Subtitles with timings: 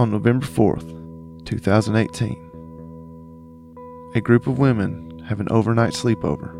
[0.00, 6.52] On November 4th, 2018, a group of women have an overnight sleepover.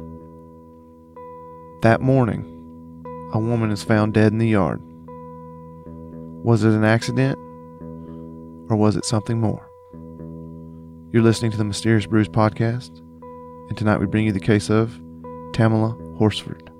[1.82, 2.44] That morning,
[3.32, 4.82] a woman is found dead in the yard.
[6.42, 7.38] Was it an accident?
[8.70, 9.70] Or was it something more?
[11.12, 12.98] You're listening to the Mysterious Brews podcast,
[13.68, 15.00] and tonight we bring you the case of
[15.52, 16.72] Tamala Horsford.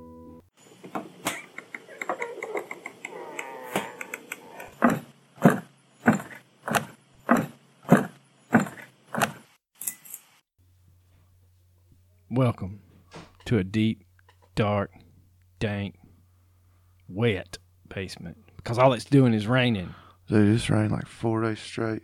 [13.48, 14.04] To a deep,
[14.54, 14.90] dark,
[15.58, 15.94] dank,
[17.08, 17.58] wet
[17.89, 19.94] basement because all it's doing is raining.
[20.29, 22.03] Dude, it's rained like four days straight.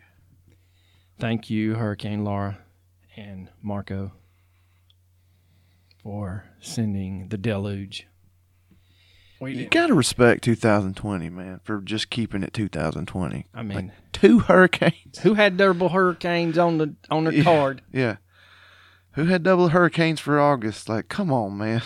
[1.18, 2.58] Thank you, Hurricane Laura
[3.16, 4.12] and Marco,
[6.02, 8.06] for sending the deluge.
[9.40, 13.46] We You gotta respect 2020, man, for just keeping it 2020.
[13.52, 15.18] I mean, Two hurricanes.
[15.22, 17.44] who had double hurricanes on the on their Yeah.
[17.44, 17.82] card?
[17.92, 18.16] Yeah.
[19.14, 20.88] Who had double hurricanes for August?
[20.88, 21.82] Like, come on, man.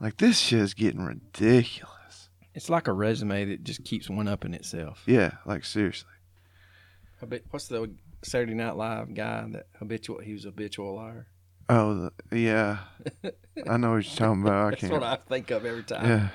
[0.00, 2.28] Like, this shit's getting ridiculous.
[2.54, 5.02] It's like a resume that just keeps one up in itself.
[5.06, 6.10] Yeah, like, seriously.
[7.20, 7.90] Habit- What's the
[8.22, 10.20] Saturday Night Live guy that habitual?
[10.20, 11.26] He was a habitual liar.
[11.68, 12.78] Oh, the, yeah.
[13.68, 14.66] I know what you're talking about.
[14.66, 14.92] I That's can't.
[14.94, 16.06] what I think of every time.
[16.08, 16.28] yeah.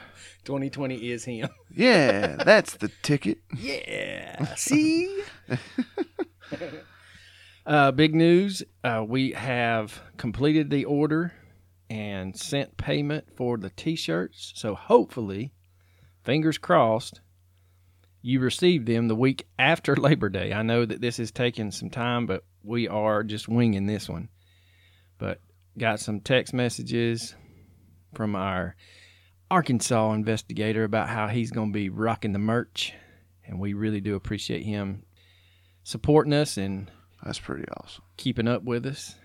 [0.46, 1.50] 2020 is him.
[1.76, 3.40] Yeah, that's the ticket.
[3.58, 4.46] Yeah.
[4.56, 5.24] See?
[7.66, 8.64] Uh, big news.
[8.84, 11.34] Uh, we have completed the order
[11.90, 14.52] and sent payment for the t shirts.
[14.56, 15.54] So hopefully,
[16.24, 17.22] fingers crossed,
[18.22, 20.54] you received them the week after Labor Day.
[20.54, 24.30] I know that this is taking some time, but we are just winging this one.
[25.18, 25.40] But
[25.78, 27.36] got some text messages
[28.14, 28.76] from our
[29.52, 32.94] Arkansas investigator about how he's going to be rocking the merch,
[33.46, 35.04] and we really do appreciate him
[35.84, 36.90] supporting us and
[37.24, 38.04] That's pretty awesome.
[38.18, 39.16] keeping up with us.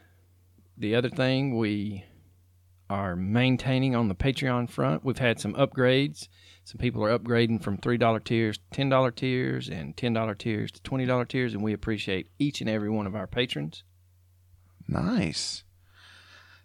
[0.77, 2.05] The other thing we
[2.89, 6.29] are maintaining on the Patreon front, we've had some upgrades.
[6.65, 11.29] Some people are upgrading from $3 tiers to $10 tiers and $10 tiers to $20
[11.29, 13.83] tiers, and we appreciate each and every one of our patrons.
[14.87, 15.65] Nice.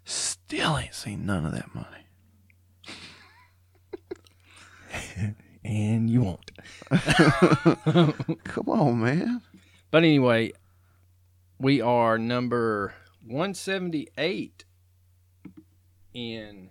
[0.04, 1.88] Still ain't seen none of that money.
[5.64, 6.50] And you won't.
[8.44, 9.40] Come on, man.
[9.90, 10.52] But anyway,
[11.64, 12.92] we are number
[13.26, 14.66] 178
[16.12, 16.68] in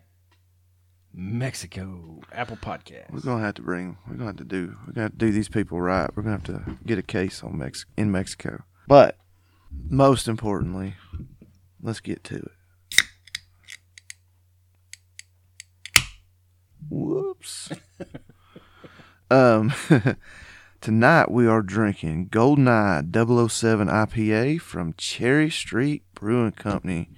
[1.12, 3.10] Mexico Apple Podcast.
[3.12, 3.98] We're gonna have to bring.
[4.08, 4.76] We're gonna have to do.
[4.86, 6.08] We're gonna have to do these people right.
[6.16, 8.66] We're gonna have to get a case on Mex in Mexico.
[8.88, 9.18] But
[9.90, 10.94] most importantly,
[11.82, 12.52] let's get to it.
[16.88, 17.72] Whoops.
[19.32, 19.74] um,
[20.84, 27.12] tonight we are drinking Goldeneye 007 IPA from Cherry Street Brewing Company,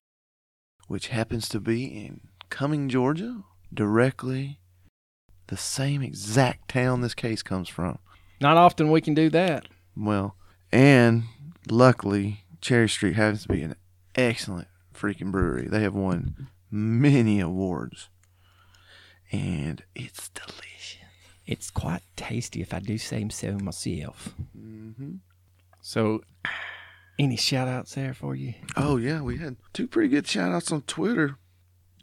[0.88, 2.22] which happens to be in
[2.52, 3.42] Cumming, Georgia,
[3.74, 4.60] directly
[5.48, 7.98] the same exact town this case comes from.
[8.40, 9.68] Not often we can do that.
[9.98, 10.36] Well,
[10.72, 11.24] and
[11.68, 13.76] luckily, Cherry Street happens to be an
[14.14, 15.68] excellent freaking brewery.
[15.68, 18.10] They have won many awards,
[19.32, 21.05] and it's delicious.
[21.48, 24.34] It's quite tasty, if I do say so myself.
[24.58, 25.16] hmm
[25.82, 26.22] So,
[27.20, 28.56] any shout outs there for you?
[28.76, 31.38] Oh yeah, we had two pretty good shout outs on Twitter.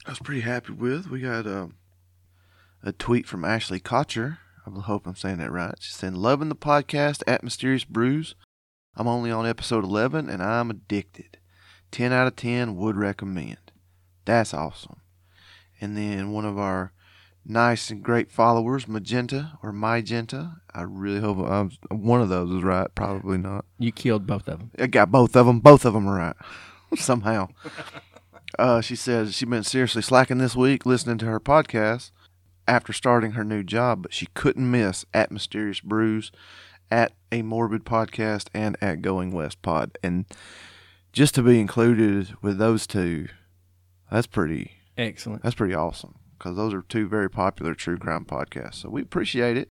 [0.06, 1.10] I was pretty happy with.
[1.10, 1.74] We got um,
[2.82, 4.38] a tweet from Ashley Kotcher.
[4.66, 5.74] I hope I'm saying that right.
[5.80, 8.34] She said, "Loving the podcast at Mysterious Brews.
[8.96, 11.38] I'm only on episode 11 and I'm addicted.
[11.92, 13.72] 10 out of 10 would recommend.
[14.24, 15.00] That's awesome."
[15.80, 16.92] And then one of our
[17.44, 20.56] nice and great followers, Magenta or Magenta.
[20.74, 22.92] I really hope I'm, one of those is right.
[22.94, 23.64] Probably not.
[23.78, 24.70] You killed both of them.
[24.78, 25.60] I got both of them.
[25.60, 26.36] Both of them are right.
[26.96, 27.48] Somehow.
[28.58, 32.10] Uh, she says she's been seriously slacking this week listening to her podcast
[32.68, 36.30] after starting her new job, but she couldn't miss at Mysterious Brews,
[36.90, 39.98] at a Morbid Podcast, and at Going West Pod.
[40.02, 40.26] And
[41.12, 43.28] just to be included with those two,
[44.10, 45.42] that's pretty Excellent.
[45.42, 48.76] that's pretty awesome because those are two very popular true crime podcasts.
[48.76, 49.68] So we appreciate it,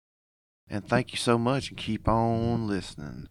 [0.68, 3.28] and thank you so much, and keep on listening.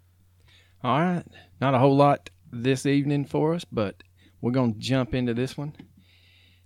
[0.83, 1.25] All right.
[1.59, 4.03] Not a whole lot this evening for us, but
[4.39, 5.73] we're going to jump into this one.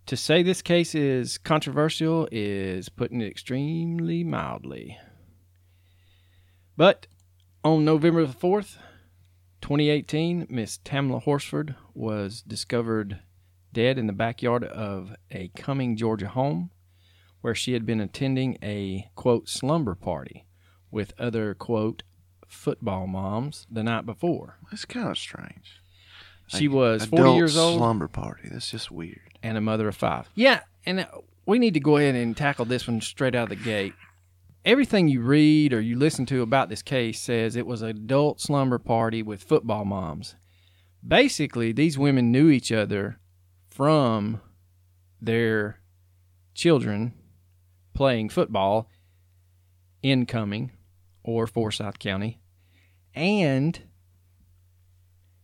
[0.07, 4.97] To say this case is controversial is putting it extremely mildly.
[6.77, 7.07] But
[7.63, 8.77] on November the 4th,
[9.61, 13.19] 2018, Miss Tamla Horsford was discovered
[13.73, 16.71] dead in the backyard of a Cumming, Georgia home
[17.41, 20.45] where she had been attending a quote slumber party
[20.91, 22.03] with other quote
[22.47, 24.57] football moms the night before.
[24.69, 25.81] That's kind of strange.
[26.47, 28.49] She Like, was 40 adult years old Slumber party.
[28.51, 29.21] That's just weird.
[29.43, 30.27] and a mother of five.
[30.35, 31.05] Yeah, and uh,
[31.45, 33.93] we need to go ahead and tackle this one straight out of the gate.
[34.65, 38.41] Everything you read or you listen to about this case says it was an adult
[38.41, 40.35] slumber party with football moms.
[41.07, 43.18] Basically, these women knew each other
[43.79, 44.41] from
[45.21, 45.79] their
[46.53, 47.13] children
[47.93, 48.89] playing football
[50.03, 50.73] in Cumming
[51.23, 52.41] or Forsyth County.
[53.15, 53.81] And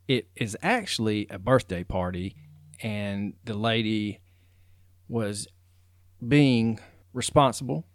[0.10, 2.36] it is actually a birthday party
[2.84, 4.20] and the lady
[5.08, 5.48] was
[6.28, 6.82] being
[7.14, 7.88] responsible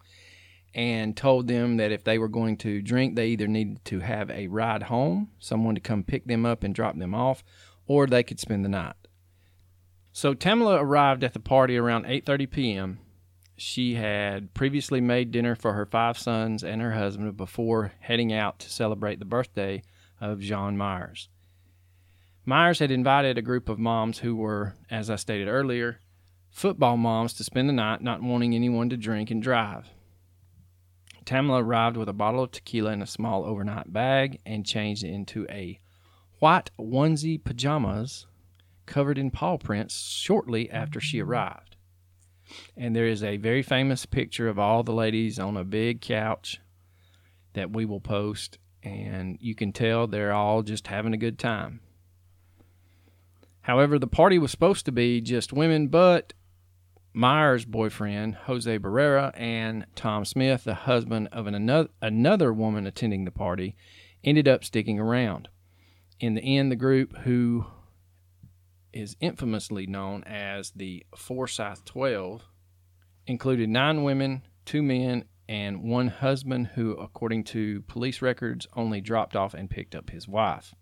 [0.74, 4.30] and told them that if they were going to drink, they either needed to have
[4.30, 7.44] a ride home, someone to come pick them up and drop them off,
[7.86, 8.94] or they could spend the night.
[10.20, 12.98] So Tamala arrived at the party around 8:30 p.m.
[13.56, 18.58] She had previously made dinner for her five sons and her husband before heading out
[18.58, 19.82] to celebrate the birthday
[20.20, 21.30] of Jeanne Myers.
[22.44, 26.00] Myers had invited a group of moms who were, as I stated earlier,
[26.50, 29.88] football moms to spend the night, not wanting anyone to drink and drive.
[31.24, 35.46] Tamala arrived with a bottle of tequila in a small overnight bag and changed into
[35.48, 35.80] a
[36.40, 38.26] white onesie pajamas
[38.90, 41.30] covered in paw prints shortly after she mm-hmm.
[41.30, 41.76] arrived.
[42.76, 46.60] And there is a very famous picture of all the ladies on a big couch
[47.54, 51.80] that we will post, and you can tell they're all just having a good time.
[53.62, 56.32] However, the party was supposed to be just women, but
[57.12, 63.24] Myers' boyfriend, Jose Barrera, and Tom Smith, the husband of an another, another woman attending
[63.24, 63.76] the party,
[64.24, 65.48] ended up sticking around.
[66.18, 67.66] In the end, the group, who
[68.92, 72.42] is infamously known as the Forsyth 12,
[73.26, 79.34] included nine women, two men, and one husband who, according to police records, only dropped
[79.34, 80.74] off and picked up his wife.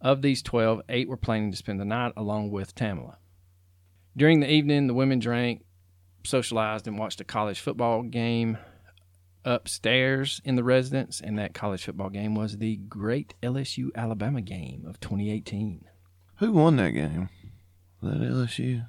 [0.00, 3.18] Of these 12, eight were planning to spend the night along with Tamala.
[4.16, 5.64] During the evening, the women drank,
[6.24, 8.58] socialized, and watched a college football game
[9.44, 14.84] upstairs in the residence, and that college football game was the great LSU Alabama game
[14.86, 15.86] of 2018.
[16.38, 17.28] Who won that game?
[18.00, 18.88] Was that LSU?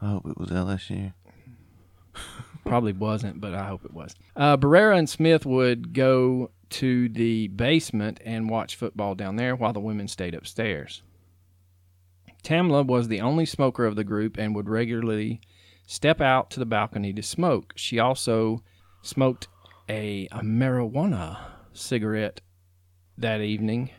[0.00, 1.12] I hope it was LSU.
[2.64, 4.14] Probably wasn't, but I hope it was.
[4.36, 9.72] Uh, Barrera and Smith would go to the basement and watch football down there while
[9.72, 11.02] the women stayed upstairs.
[12.42, 15.40] Tamla was the only smoker of the group and would regularly
[15.86, 17.72] step out to the balcony to smoke.
[17.76, 18.62] She also
[19.02, 19.48] smoked
[19.88, 21.38] a, a marijuana
[21.72, 22.40] cigarette
[23.18, 23.90] that evening,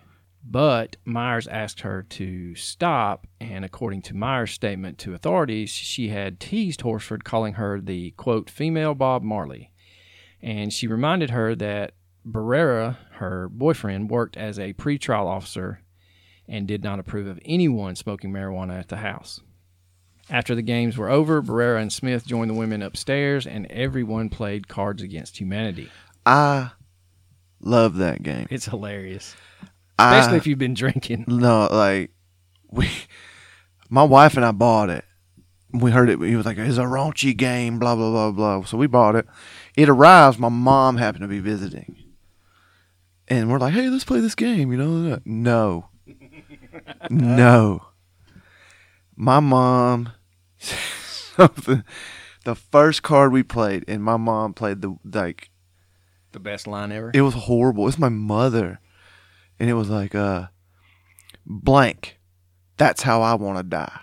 [0.43, 6.39] but Myers asked her to stop, and according to Myers' statement to authorities, she had
[6.39, 9.71] teased Horsford, calling her the quote female Bob Marley,
[10.41, 11.93] and she reminded her that
[12.25, 15.81] Barrera, her boyfriend, worked as a pretrial officer
[16.47, 19.39] and did not approve of anyone smoking marijuana at the house.
[20.29, 24.67] After the games were over, Barrera and Smith joined the women upstairs, and everyone played
[24.67, 25.89] Cards Against Humanity.
[26.25, 26.71] I
[27.59, 28.47] love that game.
[28.49, 29.35] It's hilarious,
[30.07, 31.25] especially I, if you've been drinking.
[31.27, 32.11] no, like
[32.69, 32.89] we,
[33.89, 35.05] my wife and I bought it.
[35.73, 36.19] We heard it.
[36.19, 38.65] He was like, "It's a raunchy game." Blah blah blah blah.
[38.65, 39.25] So we bought it.
[39.75, 40.37] It arrives.
[40.37, 41.95] My mom happened to be visiting,
[43.27, 45.19] and we're like, "Hey, let's play this game." You know?
[45.25, 45.89] No,
[47.09, 47.85] no.
[49.15, 50.09] My mom.
[50.59, 51.83] something.
[52.43, 55.51] The first card we played, and my mom played the like
[56.31, 57.11] The best line ever.
[57.13, 57.87] it was horrible.
[57.87, 58.79] It's my mother.
[59.61, 60.47] And it was like, uh,
[61.45, 62.17] blank.
[62.77, 63.99] That's how I want to die.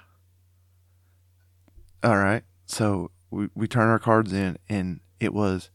[2.04, 2.44] All right.
[2.66, 5.70] So we, we turn our cards in, and it was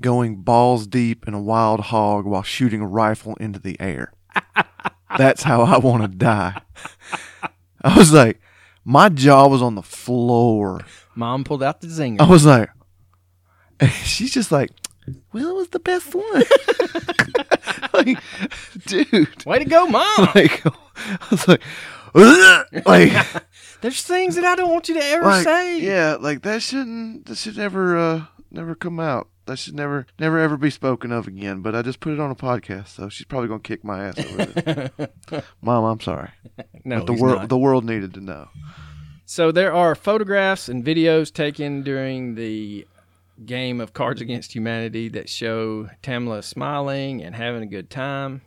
[0.00, 4.12] going balls deep in a wild hog while shooting a rifle into the air.
[5.18, 6.62] That's how I want to die.
[7.82, 8.40] I was like,
[8.84, 10.80] my jaw was on the floor.
[11.16, 12.20] Mom pulled out the zinger.
[12.20, 12.70] I was like,
[14.04, 14.70] she's just like,
[15.32, 16.42] well, it was the best one.
[17.92, 18.18] like,
[18.86, 20.28] dude, Way to go, Mom!
[20.34, 21.62] like, I was like,
[22.86, 23.42] like,
[23.80, 25.80] There's things that I don't want you to ever like, say.
[25.80, 29.28] yeah, like that shouldn't, that should never, uh, never come out.
[29.46, 31.62] That should never, never ever be spoken of again.
[31.62, 34.18] But I just put it on a podcast, so she's probably gonna kick my ass
[34.18, 35.44] over it.
[35.60, 36.30] Mom, I'm sorry,
[36.84, 38.48] no, but the world, the world needed to know.
[39.24, 42.86] So there are photographs and videos taken during the
[43.46, 48.42] game of Cards Against Humanity that show Tamla smiling and having a good time.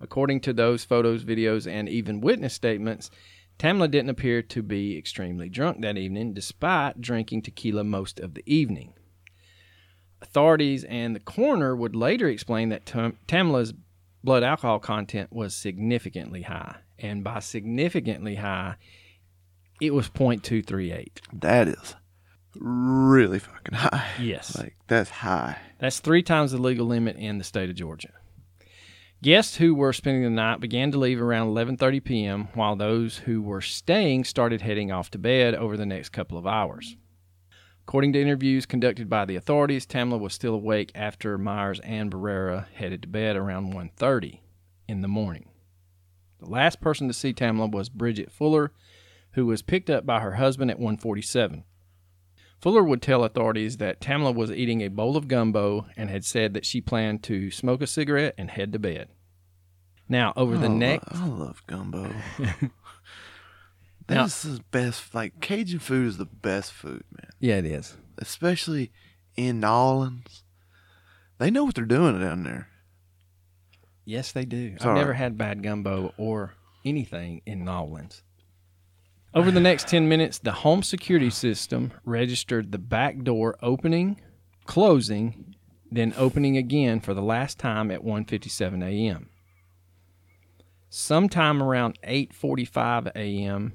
[0.00, 3.10] According to those photos, videos, and even witness statements,
[3.58, 8.42] Tamla didn't appear to be extremely drunk that evening, despite drinking tequila most of the
[8.46, 8.94] evening.
[10.20, 13.74] Authorities and the coroner would later explain that Tam- Tamla's
[14.24, 16.76] blood alcohol content was significantly high.
[16.98, 18.76] And by significantly high,
[19.80, 21.18] it was 0.238.
[21.32, 21.96] That is
[22.56, 24.08] really fucking high.
[24.20, 24.56] Yes.
[24.56, 25.58] Like that's high.
[25.78, 28.12] That's three times the legal limit in the state of Georgia.
[29.22, 33.40] Guests who were spending the night began to leave around 11:30 p.m., while those who
[33.40, 36.96] were staying started heading off to bed over the next couple of hours.
[37.86, 42.66] According to interviews conducted by the authorities, Tamla was still awake after Myers and Barrera
[42.74, 44.40] headed to bed around 1:30
[44.88, 45.48] in the morning.
[46.40, 48.72] The last person to see Tamla was Bridget Fuller,
[49.32, 51.62] who was picked up by her husband at 147.
[52.62, 56.54] Fuller would tell authorities that Tamla was eating a bowl of gumbo and had said
[56.54, 59.08] that she planned to smoke a cigarette and head to bed.
[60.08, 62.10] Now, over the Oh, next I love gumbo.
[64.08, 65.14] This is best.
[65.14, 67.30] Like Cajun food is the best food, man.
[67.40, 67.96] Yeah, it is.
[68.18, 68.92] Especially
[69.36, 70.44] in New Orleans.
[71.38, 72.68] They know what they're doing down there.
[74.04, 74.72] Yes, they do.
[74.74, 76.54] It's I've never had bad gumbo or
[76.84, 78.22] anything in New Orleans.
[79.34, 84.20] Over the next 10 minutes, the home security system registered the back door opening,
[84.66, 85.54] closing,
[85.90, 89.30] then opening again for the last time at 1:57 a.m.
[90.90, 93.72] Sometime around 8:45 a.m.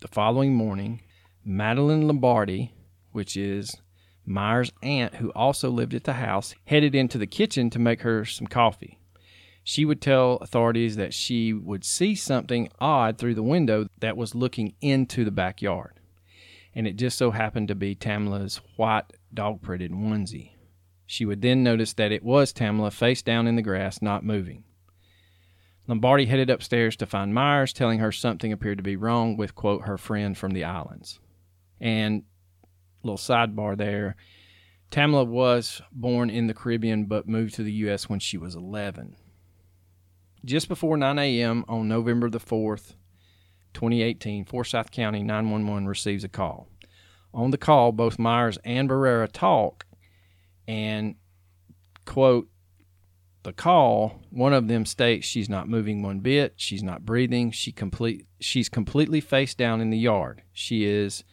[0.00, 1.02] the following morning,
[1.44, 2.74] Madeline Lombardi,
[3.12, 3.76] which is
[4.26, 8.24] Myers' aunt who also lived at the house, headed into the kitchen to make her
[8.24, 8.98] some coffee.
[9.64, 14.34] She would tell authorities that she would see something odd through the window that was
[14.34, 16.00] looking into the backyard.
[16.74, 20.52] And it just so happened to be Tamla's white dog printed onesie.
[21.06, 24.64] She would then notice that it was Tamla face down in the grass, not moving.
[25.86, 29.82] Lombardi headed upstairs to find Myers, telling her something appeared to be wrong with, quote,
[29.82, 31.20] her friend from the islands.
[31.80, 32.22] And
[33.02, 34.16] little sidebar there
[34.92, 38.10] Tamla was born in the Caribbean but moved to the U.S.
[38.10, 39.16] when she was 11.
[40.44, 41.64] Just before 9 a.m.
[41.68, 42.94] on November the 4th,
[43.74, 46.68] 2018, Forsyth County 911 receives a call.
[47.32, 49.86] On the call, both Myers and Barrera talk,
[50.66, 51.14] and,
[52.04, 52.48] quote,
[53.44, 57.72] the call, one of them states she's not moving one bit, she's not breathing, she
[57.72, 60.42] complete, she's completely face down in the yard.
[60.52, 61.24] She is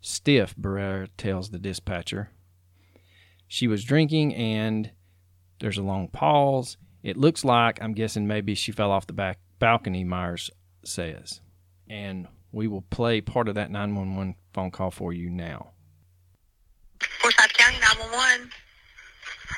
[0.00, 2.30] stiff, Barrera tells the dispatcher.
[3.48, 4.90] She was drinking, and
[5.58, 6.76] there's a long pause.
[7.02, 10.50] It looks like, I'm guessing maybe she fell off the back balcony, Myers
[10.84, 11.40] says.
[11.88, 15.70] And we will play part of that 911 phone call for you now.
[17.20, 18.50] Forsyth County 911.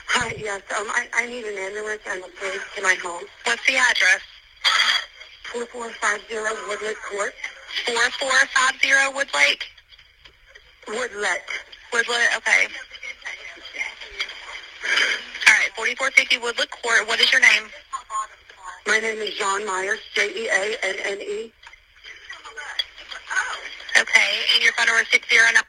[0.08, 0.62] Hi, yes.
[0.78, 3.24] Um, I, I need an ambulance and a police to my home.
[3.44, 4.20] What's the address?
[5.52, 6.34] 4450
[6.68, 7.34] Woodlet Court.
[7.86, 9.62] 4450 Woodlake?
[10.88, 11.42] Woodlet.
[11.92, 12.68] Woodlet, okay.
[15.76, 17.08] All right, 4450 Woodlet Court.
[17.08, 17.64] What is your name?
[18.86, 21.52] My name is Jeanne Myers, E J-E-A-N-N-E.
[24.00, 25.62] Okay, and your phone number is 609.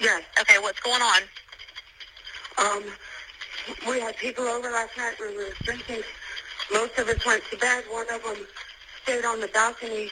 [0.00, 0.22] Yes.
[0.40, 1.20] Okay, what's going on?
[2.58, 2.84] Um,
[3.86, 5.16] we had people over last night.
[5.20, 6.02] We were drinking.
[6.72, 7.84] Most of us went to bed.
[7.90, 8.36] One of them
[9.02, 10.10] stayed on the balcony.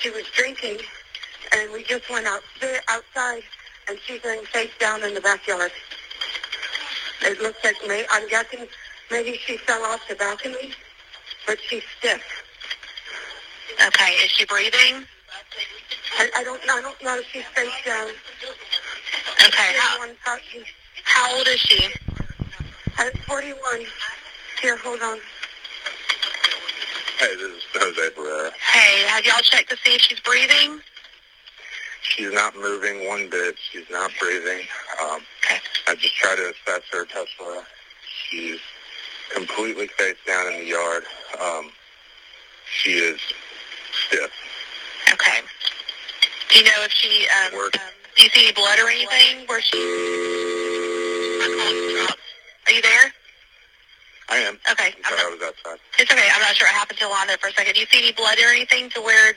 [0.00, 0.78] She was drinking,
[1.52, 2.42] and we just went out
[2.88, 3.42] outside,
[3.88, 5.72] and she's laying face down in the backyard.
[7.22, 8.66] It looks like may I'm guessing
[9.10, 10.72] maybe she fell off the balcony,
[11.46, 12.22] but she's stiff.
[13.86, 15.04] Okay, is she breathing?
[16.18, 18.08] I, I don't I don't know if she's face down.
[19.46, 20.62] Okay, how, Everyone thought she
[21.04, 21.88] how old is she?
[22.98, 23.58] at 41.
[24.62, 25.18] Here, hold on.
[27.18, 28.52] Hey, this is Jose Barrera.
[28.72, 30.80] Hey, have y'all checked to see if she's breathing?
[32.04, 33.56] She's not moving one bit.
[33.72, 34.66] She's not breathing.
[35.02, 35.58] Um, Okay.
[35.88, 37.62] I just try to assess her, touch her.
[38.30, 38.60] She's
[39.34, 41.04] completely face down in the yard.
[41.40, 41.70] Um,
[42.66, 43.20] she is
[44.06, 44.30] stiff.
[45.12, 45.40] Okay.
[46.50, 47.70] Do you know if she, um, um
[48.16, 49.76] do you see any blood or anything where she...
[52.66, 53.12] Are you there?
[54.30, 54.58] I am.
[54.70, 54.94] Okay.
[54.96, 55.78] I'm sorry, I was outside.
[55.98, 56.28] It's okay.
[56.32, 57.74] I'm not sure what happened to there for a second.
[57.74, 59.34] Do you see any blood or anything to where,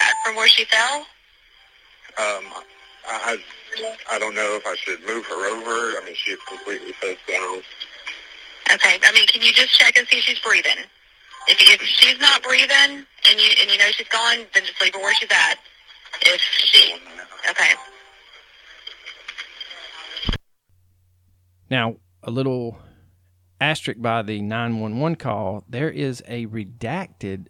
[0.00, 1.06] uh, from where she fell?
[2.18, 2.44] Um,
[3.06, 3.38] I, I
[4.12, 5.98] I don't know if I should move her over.
[5.98, 7.62] I mean, she's completely face down.
[8.72, 8.98] Okay.
[9.02, 10.84] I mean, can you just check and see if she's breathing?
[11.48, 12.68] If, if she's not breathing
[13.28, 15.56] and you and you know she's gone, then just leave her where she's at.
[16.22, 16.94] If she,
[17.48, 17.70] okay.
[21.70, 22.78] Now, a little
[23.60, 27.46] asterisk by the 911 call there is a redacted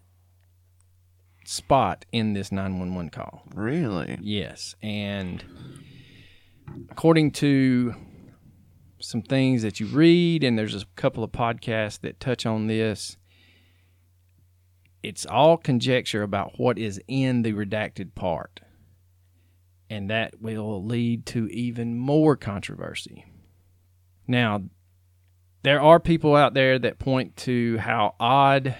[1.51, 3.43] spot in this 911 call.
[3.55, 4.17] Really?
[4.23, 5.45] Yes, and
[6.91, 7.95] according to
[9.01, 13.17] some things that you read, and there's a couple of podcasts that touch on this.
[15.03, 18.61] It's all conjecture about what is in the redacted part,
[19.89, 23.25] and that will lead to even more controversy.
[24.29, 24.63] Now,
[25.65, 28.77] there are people out there that point to how odd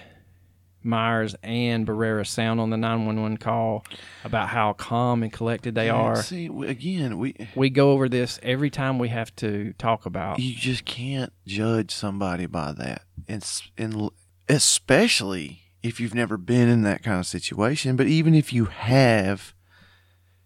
[0.83, 3.85] Myers and Barrera sound on the 911 call
[4.23, 6.21] about how calm and collected they are.
[6.21, 10.39] See, again, we We go over this every time we have to talk about.
[10.39, 13.03] you just can't judge somebody by that.
[13.27, 14.09] It's and
[14.49, 17.95] especially if you've never been in that kind of situation.
[17.95, 19.53] But even if you have,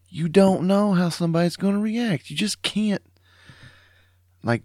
[0.07, 2.29] you don't know how somebody's going to react.
[2.29, 3.01] You just can't.
[4.43, 4.63] Like,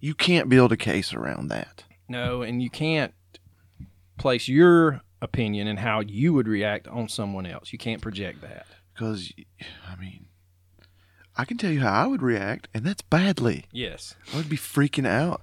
[0.00, 1.84] you can't build a case around that.
[2.08, 3.14] No, and you can't
[4.18, 7.72] place your opinion and how you would react on someone else.
[7.72, 8.66] You can't project that.
[8.94, 9.32] Because,
[9.88, 10.26] I mean,
[11.36, 13.66] I can tell you how I would react, and that's badly.
[13.72, 14.14] Yes.
[14.32, 15.42] I would be freaking out.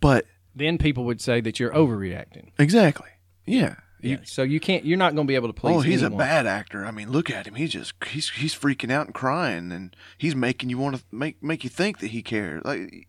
[0.00, 2.50] But, Then people would say that you're overreacting.
[2.58, 3.08] exactly.
[3.46, 3.76] Yeah.
[4.02, 4.18] Yeah.
[4.24, 4.84] So you can't.
[4.84, 5.76] You're not going to be able to please.
[5.76, 6.20] oh, he's anyone.
[6.20, 6.86] a bad actor.
[6.86, 7.54] I mean, look at him.
[7.54, 11.42] He's just he's he's freaking out and crying, and he's making you want to make
[11.42, 12.62] make you think that he cares.
[12.64, 13.08] Like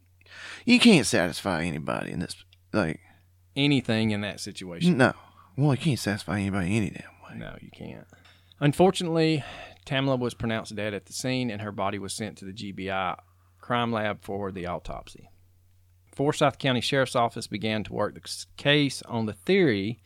[0.66, 2.36] you can't satisfy anybody in this.
[2.74, 3.00] Like
[3.56, 4.98] anything in that situation.
[4.98, 5.14] no,
[5.58, 7.38] well, you can't satisfy anybody any damn way.
[7.38, 8.08] No, you can't.
[8.60, 9.44] Unfortunately,
[9.86, 13.18] Tamla was pronounced dead at the scene, and her body was sent to the GBI
[13.60, 15.30] crime lab for the autopsy.
[16.14, 20.00] Forsyth County Sheriff's Office began to work the case on the theory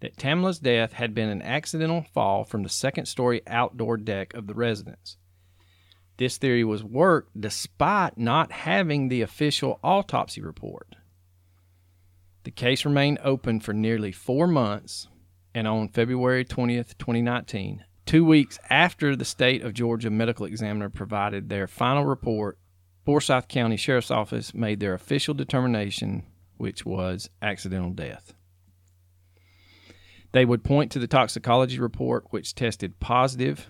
[0.00, 4.46] that Tamla's death had been an accidental fall from the second story outdoor deck of
[4.46, 5.16] the residence.
[6.18, 10.94] This theory was worked despite not having the official autopsy report.
[12.46, 15.08] The case remained open for nearly four months,
[15.52, 21.48] and on February 20th, 2019, two weeks after the state of Georgia medical examiner provided
[21.48, 22.56] their final report,
[23.04, 26.22] Forsyth County Sheriff's Office made their official determination,
[26.56, 28.32] which was accidental death.
[30.30, 33.66] They would point to the toxicology report, which tested positive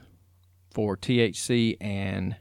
[0.70, 2.36] for THC and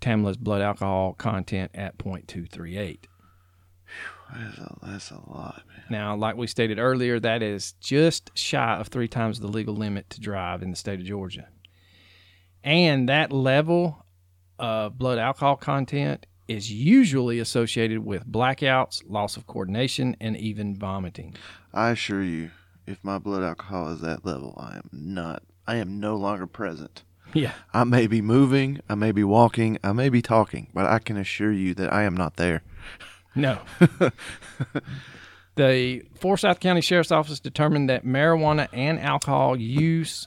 [0.00, 3.04] Tamla's blood alcohol content at 0.238.
[4.34, 5.84] That's a, that's a lot, man.
[5.90, 10.10] Now, like we stated earlier, that is just shy of three times the legal limit
[10.10, 11.48] to drive in the state of Georgia.
[12.64, 14.04] And that level
[14.58, 21.34] of blood alcohol content is usually associated with blackouts, loss of coordination, and even vomiting.
[21.72, 22.50] I assure you,
[22.86, 25.42] if my blood alcohol is that level, I am not.
[25.66, 27.02] I am no longer present.
[27.34, 27.52] Yeah.
[27.74, 31.16] I may be moving, I may be walking, I may be talking, but I can
[31.16, 32.62] assure you that I am not there.
[33.36, 33.60] No.
[35.54, 40.26] the Forsyth County Sheriff's Office determined that marijuana and alcohol use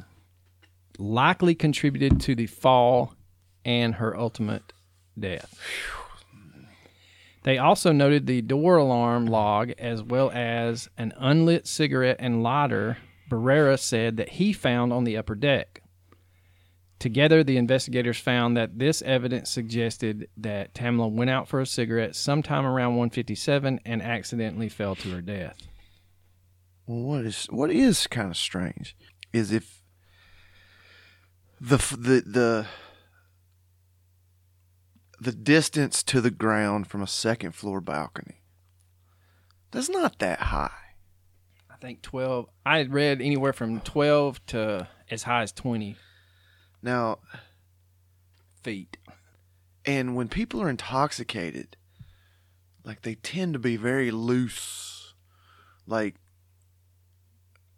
[0.98, 3.15] likely contributed to the fall
[3.65, 4.74] and her ultimate
[5.17, 5.60] death.
[7.43, 12.98] They also noted the door alarm log as well as an unlit cigarette and lighter
[13.30, 15.79] Barrera said that he found on the upper deck.
[16.99, 22.15] Together, the investigators found that this evidence suggested that Tamla went out for a cigarette
[22.15, 25.57] sometime around 157 and accidentally fell to her death.
[26.85, 28.97] Well, what is what is kind of strange
[29.31, 29.81] is if
[31.62, 32.67] the the the
[35.21, 38.39] the distance to the ground from a second floor balcony
[39.71, 40.71] that's not that high.
[41.69, 42.47] I think 12.
[42.65, 45.95] I read anywhere from 12 to as high as 20
[46.82, 47.20] Now,
[48.63, 48.98] feet.
[49.86, 51.76] and when people are intoxicated,
[52.84, 55.13] like they tend to be very loose.
[55.86, 56.15] Like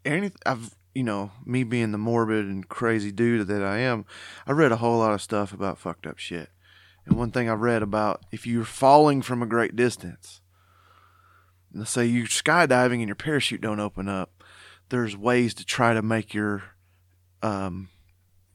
[0.05, 4.05] any I've you know, me being the morbid and crazy dude that I am,
[4.45, 6.49] I read a whole lot of stuff about fucked up shit.
[7.05, 10.41] And one thing I read about if you're falling from a great distance,
[11.73, 14.43] let's say you're skydiving and your parachute don't open up,
[14.89, 16.63] there's ways to try to make your
[17.41, 17.89] um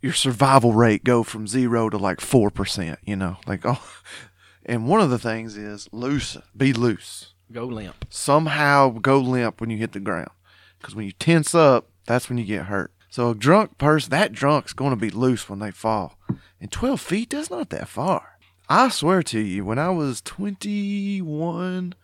[0.06, 3.82] your survival rate go from zero to like four percent, you know, like oh
[4.64, 7.34] and one of the things is loose be loose.
[7.50, 8.06] Go limp.
[8.08, 10.30] Somehow go limp when you hit the ground.
[10.78, 12.92] Because when you tense up, that's when you get hurt.
[13.10, 16.18] So a drunk person, that drunk's going to be loose when they fall.
[16.60, 18.38] And 12 feet, that's not that far.
[18.68, 21.94] I swear to you, when I was 21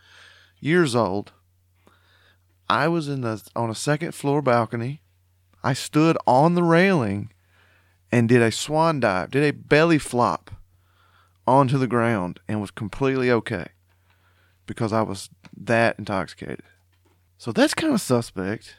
[0.60, 1.32] years old,
[2.68, 5.02] I was in the on a second floor balcony.
[5.62, 7.32] I stood on the railing
[8.12, 10.50] and did a swan dive, did a belly flop
[11.46, 13.66] onto the ground and was completely okay
[14.66, 16.62] because I was that intoxicated.
[17.38, 18.76] So that's kind of suspect.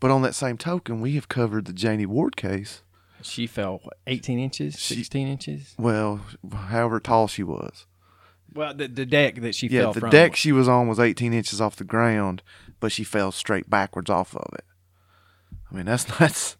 [0.00, 2.82] But on that same token, we have covered the Janie Ward case.
[3.22, 5.74] She fell what, 18 inches, She- 16 inches.
[5.78, 6.20] Well,
[6.52, 7.86] however tall she was.
[8.52, 10.10] Well, the, the deck that she Yeah, the from.
[10.10, 12.42] deck she was on was 18 inches off the ground,
[12.80, 14.64] but she fell straight backwards off of it.
[15.70, 16.56] I mean, that's that's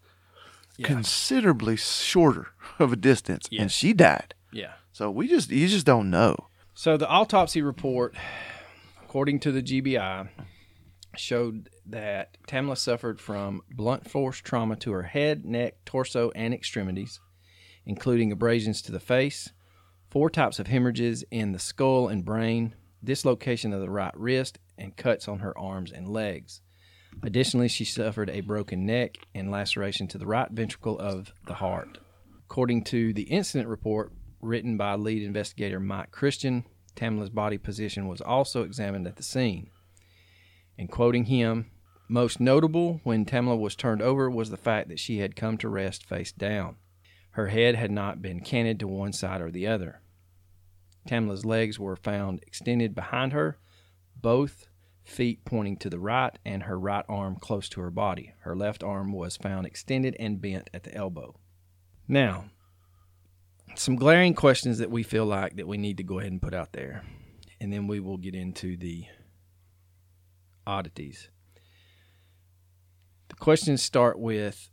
[0.76, 0.87] Yeah.
[0.88, 3.62] considerably shorter of a distance, Yeah.
[3.62, 4.34] and she died.
[4.52, 4.72] Yeah.
[4.92, 6.37] So we just you just don't know.
[6.74, 8.14] So the autopsy report,
[9.02, 10.28] according to the GBI,
[11.16, 17.20] showed that Tamla suffered from blunt force trauma to her head, neck, torso, and extremities,
[17.87, 19.52] including abrasions to the face,
[20.10, 24.96] four types of hemorrhages in the skull and brain, dislocation of the right wrist, and
[24.96, 26.60] cuts on her arms and legs.
[27.22, 31.98] Additionally, she suffered a broken neck and laceration to the right ventricle of the heart.
[32.44, 38.20] According to the incident report written by lead investigator Mike Christian, Tamla's body position was
[38.20, 39.70] also examined at the scene.
[40.79, 41.70] And quoting him,
[42.09, 45.68] most notable when Tamla was turned over was the fact that she had come to
[45.68, 46.77] rest face down.
[47.31, 50.00] Her head had not been canted to one side or the other.
[51.09, 53.59] Tamla's legs were found extended behind her,
[54.20, 54.66] both
[55.04, 58.32] feet pointing to the right, and her right arm close to her body.
[58.40, 61.38] Her left arm was found extended and bent at the elbow.
[62.08, 62.46] Now,
[63.76, 66.54] some glaring questions that we feel like that we need to go ahead and put
[66.54, 67.04] out there,
[67.60, 69.04] and then we will get into the
[70.66, 71.28] oddities.
[73.28, 74.70] The questions start with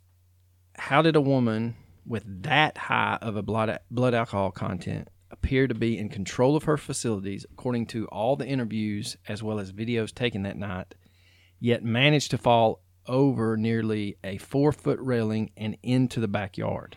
[0.76, 5.74] how did a woman with that high of a blood, blood alcohol content appear to
[5.74, 10.14] be in control of her facilities according to all the interviews as well as videos
[10.14, 10.94] taken that night
[11.58, 16.94] yet managed to fall over nearly a four foot railing and into the backyard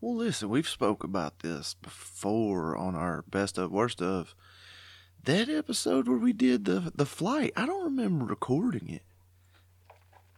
[0.00, 4.34] Well, listen, we've spoke about this before on our best of worst of
[5.24, 7.52] that episode where we did the the flight.
[7.56, 9.02] I don't remember recording it,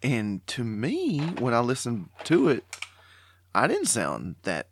[0.02, 2.64] and to me, when I listened to it,
[3.54, 4.66] I didn't sound that.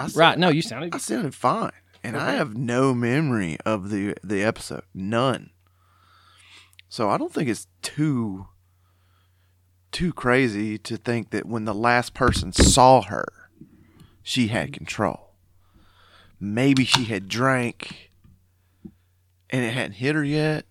[0.00, 1.70] I sound- right no you sounded I sounded fine,
[2.06, 5.50] and I have no memory of the the episode, none.
[6.88, 8.46] So I don't think it's too
[9.90, 13.26] too crazy to think that when the last person saw her,
[14.22, 15.34] she had control.
[16.38, 18.12] Maybe she had drank,
[19.50, 20.66] and it hadn't hit her yet.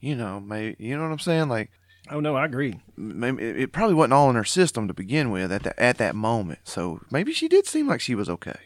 [0.00, 1.48] You know, maybe you know what I'm saying.
[1.48, 1.70] Like
[2.10, 5.50] oh no i agree maybe it, probably wasn't all in her system to begin with
[5.50, 6.58] at that at that moment.
[6.64, 8.58] So maybe she did seem like she was okay.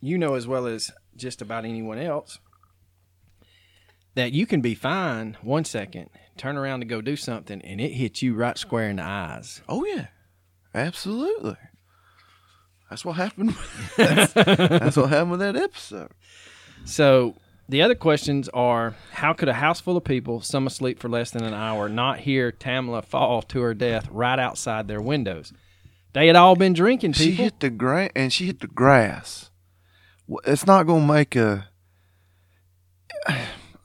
[0.00, 2.38] you know as well as just about anyone else
[4.14, 7.92] that you can be fine one second, turn around to go do something, and it
[7.92, 9.62] hits you right square in the eyes.
[9.68, 10.06] Oh yeah,
[10.74, 11.56] absolutely.
[12.88, 13.56] That's what happened.
[13.96, 16.12] that's, that's what happened with that episode.
[16.84, 17.36] So
[17.68, 21.30] the other questions are: How could a house full of people, some asleep for less
[21.30, 25.52] than an hour, not hear Tamla fall to her death right outside their windows?
[26.12, 27.14] They had all been drinking.
[27.14, 29.50] She hit the grass, and she hit the grass.
[30.44, 31.68] It's not gonna make a.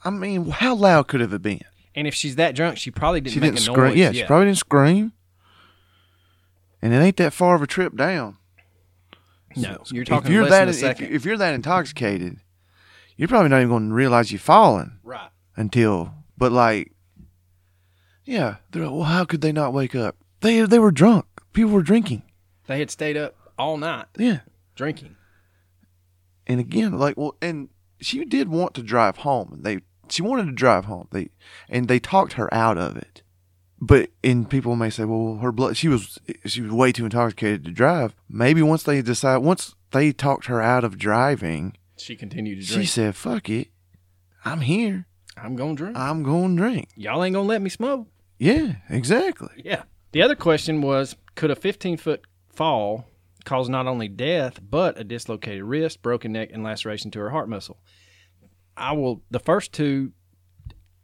[0.03, 1.61] I mean, how loud could it have been?
[1.99, 3.97] and if she's that drunk, she probably didn't she didn't scream.
[3.97, 5.11] Yeah, she probably didn't scream.
[6.81, 8.37] And it ain't that far of a trip down.
[9.57, 9.83] no.
[9.91, 12.37] You're talking if you're less that than a if, if you're that intoxicated,
[13.17, 15.29] you're probably not even going to realize you're falling right.
[15.57, 16.13] until.
[16.37, 16.93] But like,
[18.23, 20.15] yeah, they're like, well, how could they not wake up?
[20.39, 21.25] They they were drunk.
[21.51, 22.23] People were drinking.
[22.67, 24.39] They had stayed up all night Yeah,
[24.75, 25.17] drinking.
[26.49, 27.69] And again, like, well, and
[28.01, 29.59] she did want to drive home.
[29.61, 31.07] They she wanted to drive home.
[31.11, 31.29] They
[31.69, 33.21] and they talked her out of it.
[33.79, 35.77] But and people may say, well, her blood.
[35.77, 38.13] She was she was way too intoxicated to drive.
[38.27, 42.81] Maybe once they decide, once they talked her out of driving, She continued to drink.
[42.81, 43.69] she said, "Fuck it,
[44.43, 45.05] I'm here.
[45.37, 45.95] I'm gonna drink.
[45.97, 48.07] I'm going to drink." Y'all ain't gonna let me smoke.
[48.37, 49.61] Yeah, exactly.
[49.63, 49.83] Yeah.
[50.11, 53.05] The other question was could a 15 foot fall
[53.45, 57.49] cause not only death, but a dislocated wrist, broken neck, and laceration to her heart
[57.49, 57.79] muscle?
[58.75, 60.13] I will, the first two,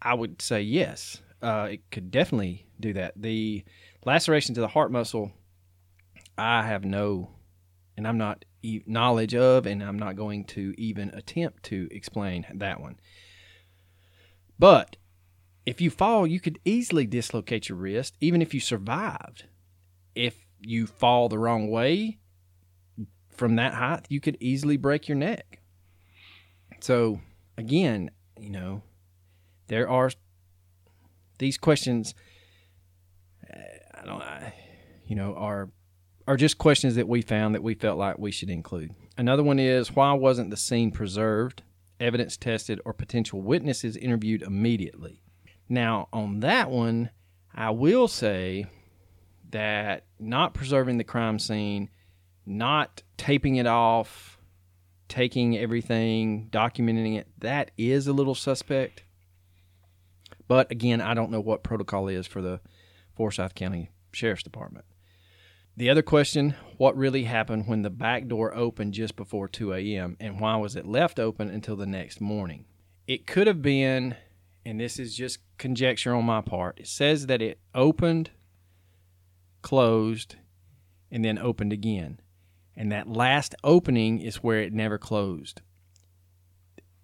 [0.02, 1.22] I would say yes.
[1.42, 3.14] Uh, it could definitely do that.
[3.22, 3.64] The
[4.06, 5.32] laceration to the heart muscle,
[6.38, 7.32] I have no,
[7.98, 12.46] and I'm not e- knowledge of, and I'm not going to even attempt to explain
[12.54, 12.98] that one.
[14.58, 14.96] But
[15.66, 19.46] if you fall, you could easily dislocate your wrist, even if you survived.
[20.14, 22.20] If you fall the wrong way
[23.38, 25.60] from that height, you could easily break your neck.
[26.80, 27.20] So,
[27.58, 28.84] again, you know,
[29.68, 30.12] there are
[31.40, 32.14] these questions.
[33.52, 33.58] uh,
[34.02, 34.54] I don't, I,
[35.06, 35.70] you know, are
[36.28, 38.92] are just questions that we found that we felt like we should include.
[39.18, 41.62] Another one is why wasn't the scene preserved,
[42.00, 45.22] evidence tested, or potential witnesses interviewed immediately?
[45.70, 47.12] Now, on that one,
[47.54, 48.66] I will say
[49.52, 51.90] that not preserving the crime scene,
[52.46, 54.40] not taping it off,
[55.08, 59.04] taking everything, documenting it, that is a little suspect.
[60.48, 62.60] But again, I don't know what protocol is for the
[63.16, 64.86] Forsyth County Sheriff's Department.
[65.78, 70.16] The other question what really happened when the back door opened just before 2 a.m.,
[70.20, 72.66] and why was it left open until the next morning?
[73.08, 74.16] It could have been,
[74.66, 78.32] and this is just conjecture on my part, it says that it opened,
[79.62, 80.38] closed,
[81.12, 82.20] and then opened again.
[82.78, 85.62] And that last opening is where it never closed.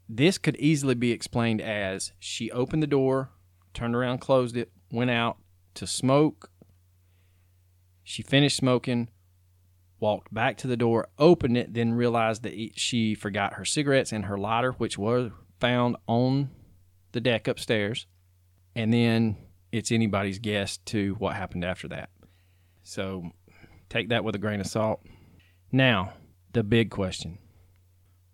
[0.10, 3.30] This could easily be explained as she opened the door,
[3.74, 5.38] turned around, closed it, went out
[5.76, 6.50] to smoke.
[8.04, 9.10] She finished smoking,
[10.02, 14.26] walked back to the door, opened it, then realized that she forgot her cigarettes and
[14.26, 15.32] her lighter, which were
[15.62, 16.50] found on
[17.14, 18.08] the deck upstairs.
[18.76, 19.38] And then
[19.72, 22.10] it's anybody's guess to what happened after that.
[22.84, 23.32] So
[23.88, 25.06] take that with a grain of salt.
[25.72, 26.14] Now,
[26.52, 27.38] the big question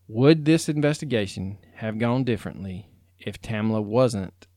[0.07, 4.47] Would this investigation have gone differently if Tamla wasn't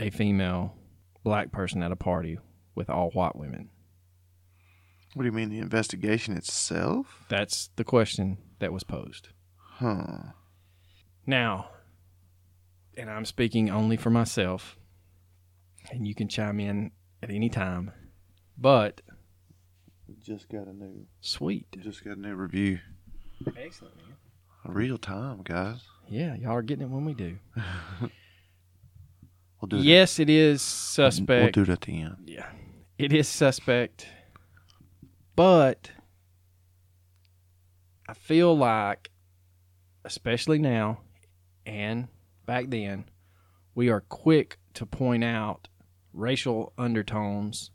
[0.00, 0.76] a female
[1.22, 2.38] black person at a party
[2.74, 3.70] with all white women?
[5.14, 7.26] What do you mean, the investigation itself?
[7.28, 9.28] That's the question that was posed.
[9.56, 10.32] Huh.
[11.26, 11.68] Now,
[12.96, 14.78] and I'm speaking only for myself,
[15.90, 17.92] and you can chime in at any time,
[18.56, 19.02] but
[20.22, 21.66] just got a new, sweet.
[21.80, 22.78] just got a new review.
[23.56, 24.16] Excellent, man.
[24.74, 25.80] Real time, guys.
[26.08, 27.38] Yeah, y'all are getting it when we do.
[29.62, 29.84] We'll do it.
[29.84, 31.56] Yes, it is suspect.
[31.56, 32.16] We'll do it at the end.
[32.26, 32.50] Yeah,
[32.98, 34.08] it is suspect,
[35.36, 35.92] but
[38.08, 39.12] I feel like,
[40.04, 41.02] especially now
[41.64, 42.08] and
[42.44, 43.04] back then,
[43.76, 45.68] we are quick to point out
[46.12, 47.70] racial undertones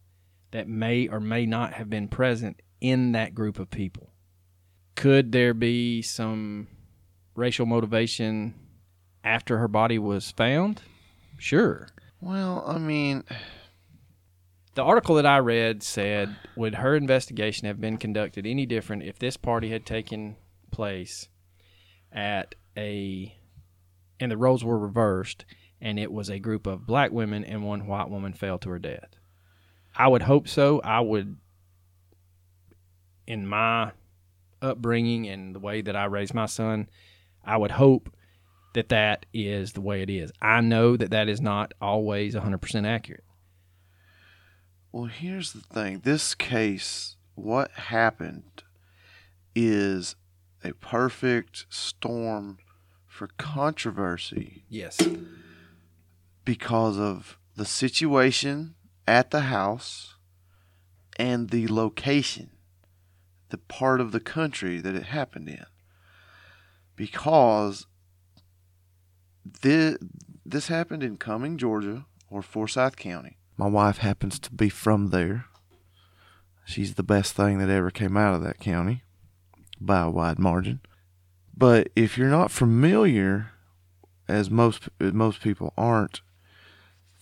[0.51, 4.13] that may or may not have been present in that group of people.
[4.95, 6.67] Could there be some
[7.35, 8.55] racial motivation
[9.23, 10.81] after her body was found?
[11.37, 11.87] Sure.
[12.19, 13.23] Well, I mean,
[14.77, 19.17] The article that I read said, would her investigation have been conducted any different if
[19.17, 20.35] this party had taken
[20.69, 21.29] place
[22.11, 23.35] at a,
[24.19, 25.45] and the roles were reversed,
[25.81, 28.77] and it was a group of black women and one white woman fell to her
[28.77, 29.16] death?
[29.97, 30.79] I would hope so.
[30.83, 31.37] I would,
[33.25, 33.91] in my
[34.61, 36.87] upbringing and the way that I raised my son,
[37.43, 38.09] I would hope
[38.73, 40.31] that that is the way it is.
[40.41, 43.23] I know that that is not always 100% accurate.
[44.91, 46.01] well, here's the thing.
[46.03, 48.63] This case, what happened
[49.55, 50.15] is
[50.63, 52.57] a perfect storm
[53.07, 54.99] for controversy Yes.
[56.45, 58.75] because of the situation
[59.07, 60.15] at the house
[61.17, 62.51] and the location,
[63.49, 65.65] the part of the country that it happened in.
[66.95, 67.87] Because
[69.61, 69.97] this,
[70.45, 73.37] this happened in Cumming, Georgia, or Forsyth County.
[73.55, 75.45] My wife happens to be from there.
[76.65, 79.03] She's the best thing that ever came out of that county
[79.79, 80.81] by a wide margin.
[81.55, 83.51] But if you're not familiar,
[84.27, 86.21] as most most people aren't,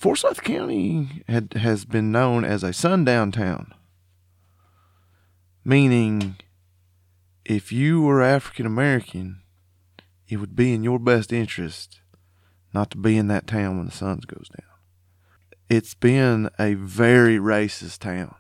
[0.05, 3.73] Forsyth County had, has been known as a sundown town,
[5.63, 6.35] meaning
[7.43, 9.41] if you were African American,
[10.27, 12.01] it would be in your best interest
[12.71, 14.69] not to be in that town when the sun goes down.
[15.69, 18.35] It's been a very racist town.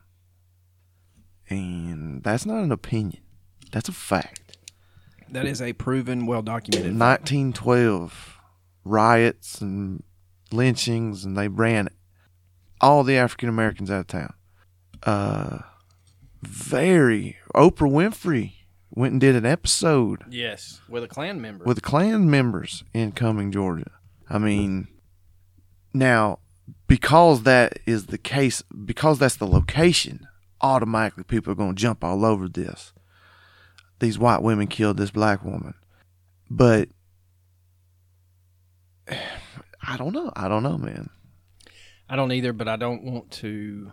[1.49, 3.23] And that's not an opinion.
[3.71, 4.59] That's a fact.
[5.31, 6.91] That is a proven, well documented.
[6.99, 8.37] 1912
[8.83, 10.03] riots and
[10.55, 11.89] lynchings, and they ran
[12.81, 14.33] all the African Americans out of town.
[15.03, 15.59] Uh,
[16.41, 18.53] very Oprah Winfrey
[18.91, 21.65] went and did an episode Yes, with a Klan member.
[21.65, 23.91] with Klan members in Cumming, Georgia.
[24.29, 24.87] I mean,
[25.93, 26.39] now
[26.87, 30.27] because that is the case, because that's the location,
[30.61, 32.93] automatically people are going to jump all over this.
[33.99, 35.73] These white women killed this black woman,
[36.49, 36.89] but
[39.87, 40.31] I don't know.
[40.35, 41.09] I don't know, man.
[42.09, 43.91] I don't either, but I don't want to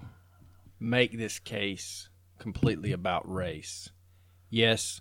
[0.80, 3.90] make this case completely about race.
[4.50, 5.00] Yes,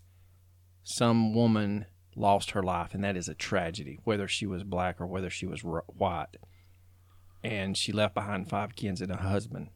[0.83, 5.07] some woman lost her life, and that is a tragedy, whether she was black or
[5.07, 6.37] whether she was white.
[7.43, 9.69] And she left behind five kids and a husband.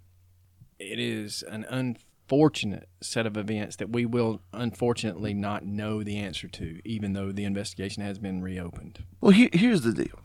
[0.77, 6.47] It is an unfortunate set of events that we will unfortunately not know the answer
[6.49, 9.03] to, even though the investigation has been reopened.
[9.21, 10.19] Well, he, here's the deal.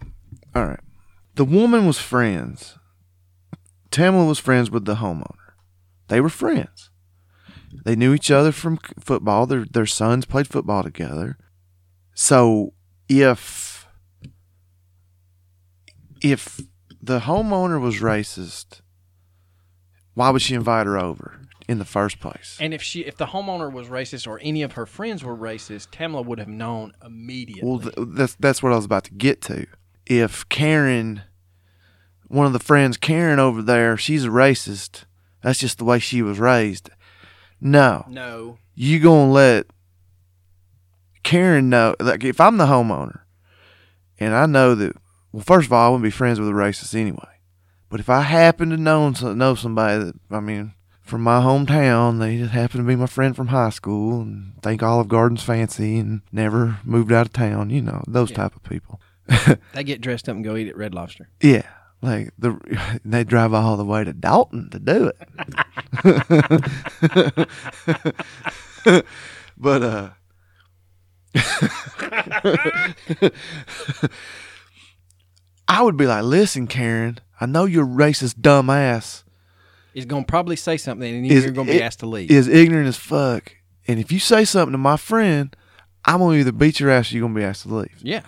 [0.55, 0.81] All right.
[1.35, 2.79] The woman was friends.
[3.91, 5.55] Tamala was friends with the homeowner.
[6.09, 6.91] They were friends.
[7.85, 9.47] They knew each other from football.
[9.47, 11.39] Their their sons played football together.
[12.15, 12.73] So
[13.09, 13.87] if
[16.21, 16.61] if
[17.01, 18.81] the homeowner was racist,
[20.15, 22.59] why would she invite her over in the first place?
[22.61, 25.91] And if she, if the homeowner was racist or any of her friends were racist,
[25.91, 27.69] Tamla would have known immediately.
[27.69, 29.67] Well, th- that's that's what I was about to get to.
[30.11, 31.23] If Karen,
[32.27, 35.05] one of the friends, Karen over there, she's a racist.
[35.41, 36.91] That's just the way she was raised.
[37.61, 39.67] No, no, you gonna let
[41.23, 41.95] Karen know?
[42.01, 43.21] Like, if I'm the homeowner,
[44.19, 44.97] and I know that,
[45.31, 47.29] well, first of all, I wouldn't be friends with a racist anyway.
[47.89, 52.37] But if I happen to know know somebody that, I mean, from my hometown, they
[52.39, 56.23] just happen to be my friend from high school and think Olive Garden's fancy and
[56.33, 58.37] never moved out of town, you know, those Yeah.
[58.39, 59.01] type of people.
[59.75, 61.29] they get dressed up and go eat at Red Lobster.
[61.41, 61.67] Yeah,
[62.03, 65.17] like the they drive all the way to Dalton to do it.
[69.57, 70.11] but uh
[75.69, 79.23] I would be like, "Listen, Karen, I know you're racist dumbass
[79.95, 82.31] Is going to probably say something, and Is you're going to be asked to leave.
[82.31, 83.53] is ignorant as fuck,
[83.87, 85.55] and if you say something to my friend,
[86.05, 88.23] I'm gonna either beat your ass or you're gonna be asked to leave." yeah,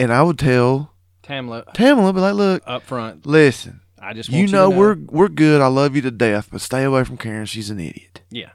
[0.00, 3.24] And I would tell Tamla Tamala, be like, "Look, up front.
[3.26, 5.60] listen, I just want you you, know, to we're we're good.
[5.60, 7.46] I love you to death, but stay away from Karen.
[7.46, 8.22] She's an idiot.
[8.30, 8.50] yeah.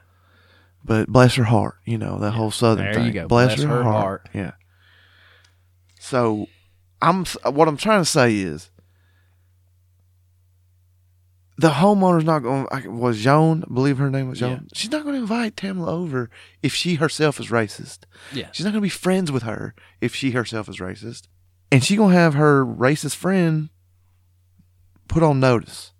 [0.84, 3.06] But bless her heart, you know that whole southern There thing.
[3.06, 3.26] you go.
[3.26, 3.94] Bless, Bless her, her heart.
[3.94, 4.28] heart.
[4.32, 4.52] Yeah.
[5.98, 6.46] So,
[7.02, 8.70] I'm what I'm trying to say is
[11.58, 12.66] the homeowner's not going.
[12.82, 13.64] to Was Joan?
[13.68, 14.50] I believe her name was Joan.
[14.50, 14.58] Yeah.
[14.74, 16.30] She's not going to invite Tamla over
[16.62, 18.00] if she herself is racist.
[18.32, 18.48] Yeah.
[18.52, 21.28] She's not going to be friends with her if she herself is racist,
[21.70, 23.70] and she to have her racist friend
[25.08, 25.92] put on notice.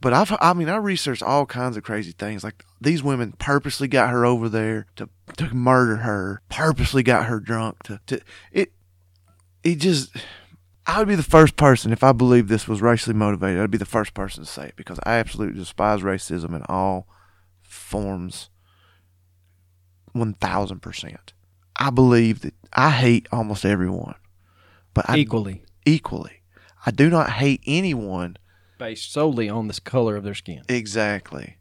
[0.00, 2.42] But I've, I mean, I researched all kinds of crazy things.
[2.42, 6.42] Like these women purposely got her over there to to murder her.
[6.48, 8.72] Purposely got her drunk to to it.
[9.62, 10.16] It just,
[10.88, 13.62] I would be the first person if I believed this was racially motivated.
[13.62, 17.06] I'd be the first person to say it because I absolutely despise racism in all
[17.62, 18.50] forms.
[20.14, 21.32] One thousand percent.
[21.76, 24.16] I believe that I hate almost everyone,
[24.94, 26.42] but I Equally equally.
[26.84, 28.36] I do not hate anyone
[28.78, 30.62] based solely on the color of their skin.
[30.68, 31.56] Exactly.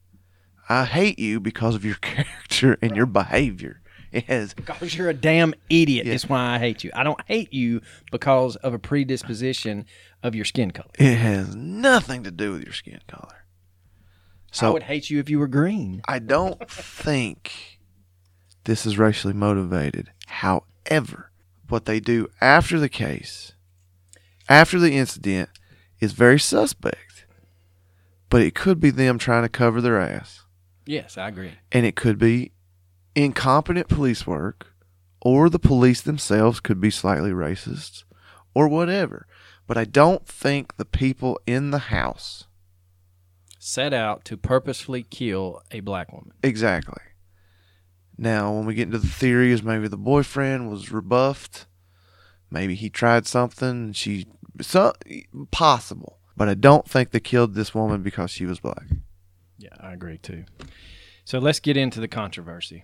[0.70, 3.82] I hate you because of your character and your behavior.
[4.28, 6.06] Has Because you're a damn idiot.
[6.06, 6.12] Yeah.
[6.12, 6.92] That's why I hate you.
[6.94, 9.86] I don't hate you because of a predisposition
[10.22, 10.90] of your skin color.
[11.00, 13.46] it has nothing to do with your skin color.
[14.52, 16.02] So I would hate you if you were green.
[16.10, 17.80] I don't think
[18.66, 20.12] this is racially motivated.
[20.28, 21.31] However,
[21.72, 23.54] what they do after the case,
[24.50, 25.50] after the incident,
[26.00, 27.26] is very suspect.
[28.30, 30.42] But it could be them trying to cover their ass.
[30.86, 31.54] Yes, I agree.
[31.72, 32.52] and it could be
[33.16, 34.68] incompetent police work,
[35.22, 38.04] or the police themselves could be slightly racist,
[38.54, 39.28] or whatever.
[39.68, 42.46] But I don't think the people in the house
[43.60, 46.32] Set out to purposefully kill a black woman.
[46.42, 46.98] exactly.
[48.22, 51.66] Now, when we get into the theories, maybe the boyfriend was rebuffed,
[52.52, 54.28] maybe he tried something, she
[54.62, 54.94] so
[55.50, 56.20] possible.
[56.38, 58.84] But I don't think they killed this woman because she was black.
[59.58, 60.46] Yeah, I agree too.
[61.26, 62.84] So let's get into the controversy.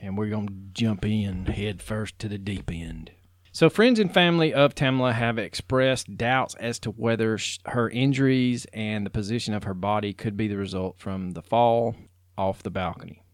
[0.00, 3.10] And we're to jump in head first to the deep end.
[3.50, 8.64] So, friends and family of Tamla have expressed doubts as to whether sh- her injuries
[8.72, 11.96] and the position of her body could be the result from the fall
[12.36, 13.24] off the balcony.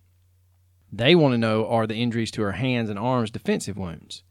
[0.97, 4.23] They want to know are the injuries to her hands and arms defensive wounds?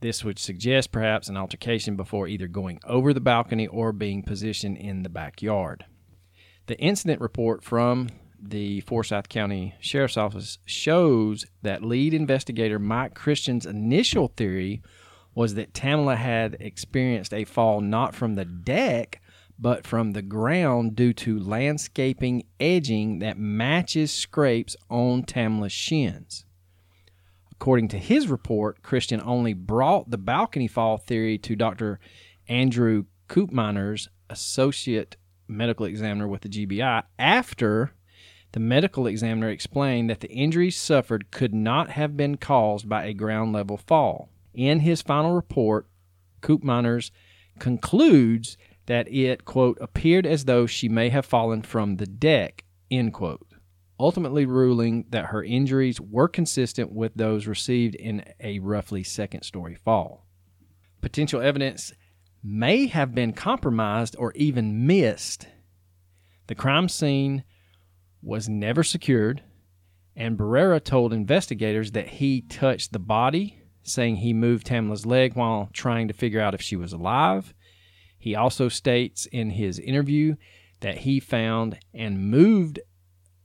[0.00, 4.76] This would suggest perhaps an altercation before either going over the balcony or being positioned
[4.76, 5.86] in the backyard.
[6.66, 13.64] The incident report from the Forsyth County Sheriff's Office shows that lead investigator Mike Christian's
[13.64, 14.82] initial theory
[15.34, 19.21] was that Tamala had experienced a fall not from the deck,
[19.62, 26.44] but from the ground due to landscaping edging that matches scrapes on Tamala's shins.
[27.52, 32.00] According to his report, Christian only brought the balcony fall theory to Dr.
[32.48, 37.92] Andrew Koopmeiners associate medical examiner with the GBI after
[38.50, 43.14] the medical examiner explained that the injuries suffered could not have been caused by a
[43.14, 44.28] ground level fall.
[44.52, 45.86] In his final report,
[46.42, 47.12] Koopmeiners
[47.60, 48.56] concludes
[48.86, 53.46] that it, quote, appeared as though she may have fallen from the deck, end quote,
[53.98, 59.76] ultimately ruling that her injuries were consistent with those received in a roughly second story
[59.84, 60.26] fall.
[61.00, 61.92] Potential evidence
[62.42, 65.46] may have been compromised or even missed.
[66.48, 67.44] The crime scene
[68.20, 69.42] was never secured,
[70.16, 75.68] and Barrera told investigators that he touched the body, saying he moved Tamla's leg while
[75.72, 77.54] trying to figure out if she was alive.
[78.22, 80.36] He also states in his interview
[80.78, 82.78] that he found and moved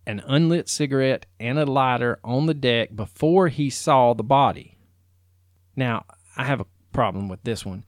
[0.06, 4.78] an unlit cigarette and a lighter on the deck before he saw the body.
[5.76, 6.06] Now,
[6.36, 7.86] I have a problem with this one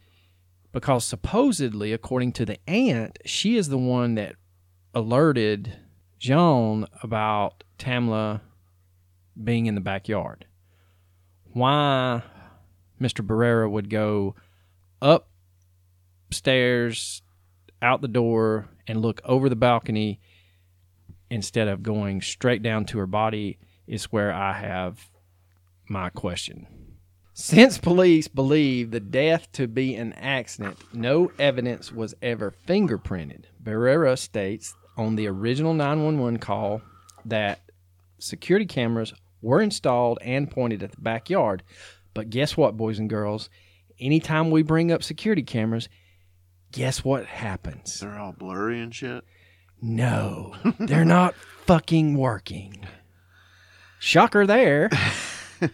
[0.71, 4.37] because supposedly, according to the aunt, she is the one that
[4.95, 5.75] alerted
[6.17, 8.41] Joan about Tamla
[9.43, 10.47] being in the backyard.
[11.53, 12.23] Why
[12.99, 13.23] Mr.
[13.23, 14.33] Barrera would go
[16.29, 17.23] upstairs,
[17.81, 20.19] out the door, and look over the balcony
[21.31, 23.57] instead of going straight down to her body
[23.87, 25.09] is where I have
[25.87, 26.67] my question.
[27.33, 33.45] Since police believe the death to be an accident, no evidence was ever fingerprinted.
[33.63, 36.83] Barrera states on the original 911 call
[37.25, 37.59] that
[38.19, 41.63] security cameras were installed and pointed at the backyard.
[42.13, 43.49] But guess what, boys and girls?
[43.99, 45.89] Anytime we bring up security cameras,
[46.71, 47.99] guess what happens?
[47.99, 49.23] They're all blurry and shit.
[49.81, 52.85] No, they're not fucking working.
[53.99, 54.89] Shocker there.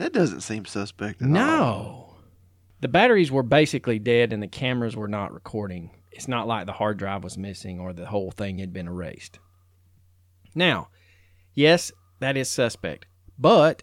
[0.00, 1.34] That doesn't seem suspect at all.
[1.34, 2.16] No.
[2.80, 5.90] The batteries were basically dead and the cameras were not recording.
[6.10, 9.38] It's not like the hard drive was missing or the whole thing had been erased.
[10.54, 10.88] Now,
[11.52, 13.04] yes, that is suspect.
[13.38, 13.82] But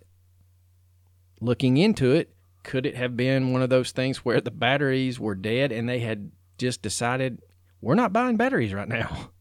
[1.40, 2.34] looking into it,
[2.68, 6.00] could it have been one of those things where the batteries were dead and they
[6.00, 7.42] had just decided,
[7.82, 9.32] we're not buying batteries right now?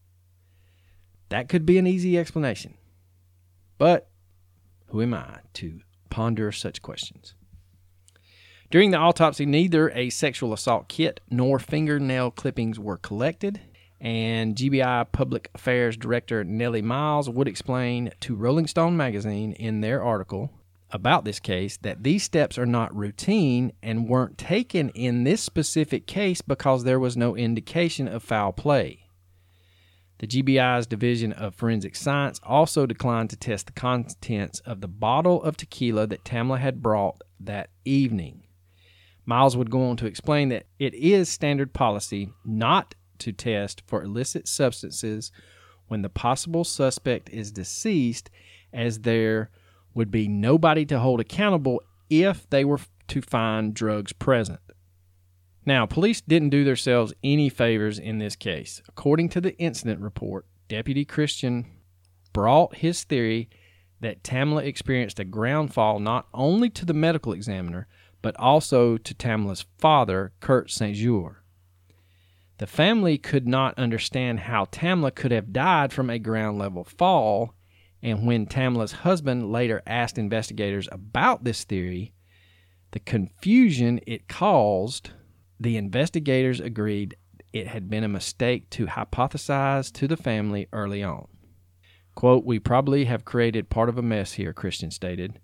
[1.29, 2.75] That could be an easy explanation.
[3.77, 4.09] But
[4.85, 7.35] who am I to ponder such questions?
[8.71, 13.59] During the autopsy, neither a sexual assault kit nor fingernail clippings were collected,
[13.99, 20.01] and GBI Public Affairs Director Nellie Miles would explain to Rolling Stone magazine in their
[20.01, 20.53] article
[20.91, 26.07] about this case that these steps are not routine and weren't taken in this specific
[26.07, 29.07] case because there was no indication of foul play.
[30.19, 35.43] The GBI's Division of Forensic Science also declined to test the contents of the bottle
[35.43, 38.43] of tequila that Tamla had brought that evening.
[39.25, 44.01] Miles would go on to explain that it is standard policy not to test for
[44.01, 45.31] illicit substances
[45.87, 48.29] when the possible suspect is deceased,
[48.73, 49.51] as there
[49.97, 54.59] would be nobody to hold accountable if they were to find drugs present.
[55.65, 58.81] Now, police didn't do themselves any favors in this case.
[58.87, 61.65] According to the incident report, Deputy Christian
[62.31, 63.49] brought his theory
[63.99, 67.87] that Tamla experienced a ground fall not only to the medical examiner,
[68.21, 70.95] but also to Tamla's father, Kurt St.
[70.95, 71.41] Jour.
[72.59, 77.55] The family could not understand how Tamla could have died from a ground level fall,
[78.07, 82.13] and when Tamla's husband later asked investigators about this theory,
[82.91, 85.11] the confusion it caused
[85.59, 87.17] the investigators agreed
[87.51, 91.27] it had been a mistake to hypothesize to the family early on.
[92.15, 95.41] Quote, We probably have created part of a mess here, Christian stated.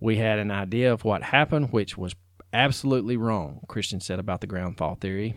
[0.00, 2.14] We had an idea of what happened, which was
[2.52, 5.34] absolutely wrong, Christian said about the ground fall theory.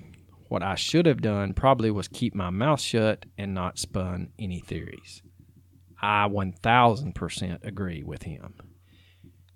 [0.50, 4.60] What I should have done probably was keep my mouth shut and not spun any
[4.60, 5.22] theories.
[6.06, 8.54] I 1000% agree with him.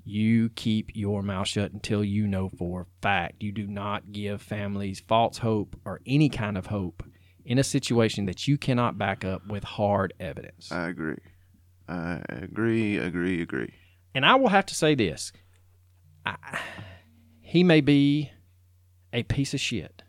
[0.03, 3.43] You keep your mouth shut until you know for a fact.
[3.43, 7.03] You do not give families false hope or any kind of hope
[7.45, 10.71] in a situation that you cannot back up with hard evidence.
[10.71, 11.19] I agree.
[11.87, 13.71] I agree, agree, agree.
[14.15, 15.31] And I will have to say this
[16.25, 16.59] I,
[17.41, 18.31] he may be
[19.13, 20.01] a piece of shit,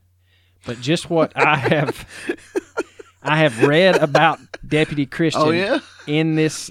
[0.64, 2.08] but just what I have.
[3.22, 5.80] I have read about Deputy oh, Christian Oh, yeah?
[6.18, 6.70] In this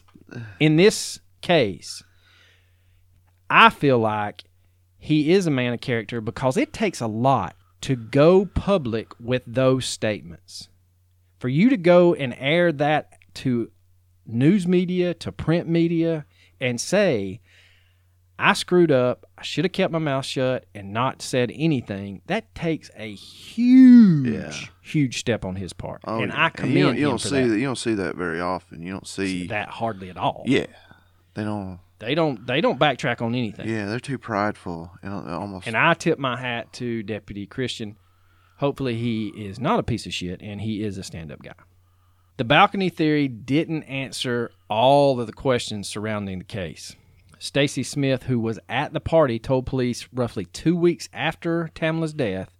[0.59, 2.03] in this case.
[3.49, 4.43] I feel like
[4.97, 9.41] he is a man of character because it takes a lot to go public with
[9.47, 10.67] those statements.
[11.39, 13.71] For you to go and air that to
[14.25, 16.25] news media, to print media,
[16.59, 17.39] and say,
[18.39, 22.53] I screwed up, I should have kept my mouth shut and not said anything, that
[22.55, 24.53] takes a huge, Yeah.
[24.81, 26.01] huge step on his part.
[26.05, 26.45] Oh, and yeah.
[26.45, 27.57] I commend you don't, you don't see that.
[27.57, 28.81] You don't see that very often.
[28.81, 29.47] You don't see.
[29.47, 30.43] that hardly at all.
[30.45, 30.67] Yeah,
[31.33, 31.79] they don't.
[31.99, 33.67] They don't they don't backtrack on anything.
[33.67, 35.67] Yeah, they're too prideful and almost.
[35.67, 37.97] And I tip my hat to Deputy Christian.
[38.59, 41.51] Hopefully, he is not a piece of shit and he is a stand up guy.
[42.37, 46.95] The balcony theory didn't answer all of the questions surrounding the case.
[47.39, 52.53] Stacy Smith, who was at the party, told police roughly two weeks after Tamla's death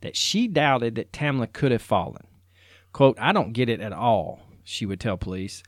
[0.00, 2.26] that she doubted that Tamla could have fallen.
[2.92, 4.40] Quote, I don't get it at all.
[4.64, 5.62] she would tell police.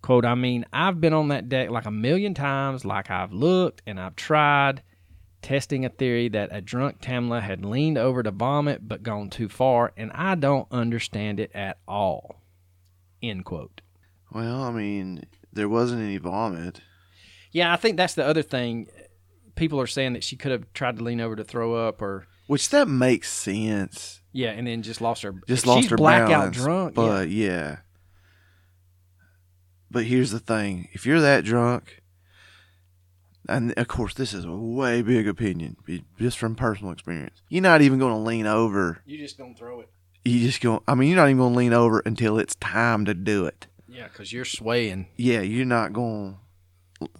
[0.00, 3.82] Quote, I mean, I've been on that deck like a million times, like I've looked
[3.86, 4.82] and I've tried,
[5.42, 9.48] testing a theory that a drunk Tamla had leaned over to vomit but gone too
[9.48, 12.42] far, and I don't understand it at all.
[13.22, 13.80] End quote.
[14.32, 16.80] Well, I mean, there wasn't any vomit.
[17.52, 18.88] Yeah, I think that's the other thing.
[19.54, 22.26] People are saying that she could have tried to lean over to throw up, or
[22.46, 24.22] Which that makes sense.
[24.32, 25.34] yeah, and then just lost her.
[25.46, 26.56] Just lost she's her blackout balance.
[26.56, 26.94] drunk.
[26.94, 27.78] But yeah.
[29.90, 32.02] But here's the thing: if you're that drunk,
[33.48, 35.76] and of course this is a way big opinion,
[36.18, 39.02] just from personal experience, you're not even going to lean over.
[39.04, 39.90] you just gonna throw it.
[40.24, 40.82] You just go.
[40.88, 43.66] I mean, you're not even going to lean over until it's time to do it.
[43.88, 45.08] Yeah, because you're swaying.
[45.16, 46.38] Yeah, you're not going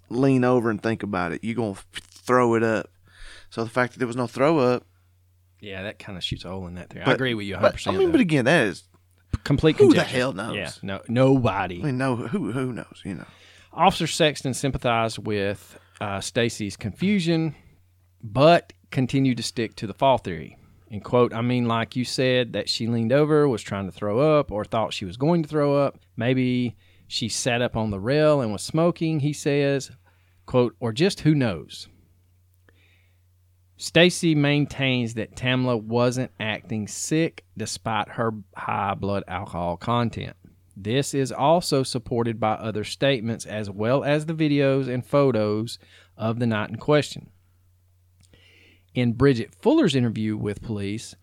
[0.09, 1.43] lean over and think about it.
[1.43, 2.89] You're going to throw it up.
[3.51, 4.85] So the fact that there was no throw up,
[5.61, 7.05] Yeah, that kind of shoots a hole in that theory.
[7.05, 7.85] I agree with you 100.
[7.85, 8.85] but I mean, but again, that is
[9.45, 9.77] complete.
[9.77, 10.17] who the conjecture.
[10.17, 10.57] hell knows?
[10.57, 11.81] Yeah, no, nobody.
[11.81, 13.03] I mean, no, who who knows?
[13.05, 13.27] You know.
[13.73, 17.55] Officer Sexton sympathized with uh, Stacy's confusion,
[18.23, 20.57] but continued to stick to the fall theory.
[20.91, 24.39] And quote, I mean, like you said, that she leaned over, was trying to throw
[24.39, 25.99] up, or thought she was going to throw up.
[26.17, 26.77] Maybe
[27.13, 29.91] she sat up on the rail and was smoking, he says.
[30.47, 31.87] Quote, or just who knows.
[33.77, 40.35] Stacy maintains that Tamla wasn't acting sick despite her high blood alcohol content.
[40.75, 45.79] This is also supported by other statements as well as the videos and photos
[46.17, 47.29] of the night in question.
[48.95, 51.15] In Bridget Fuller's interview with police,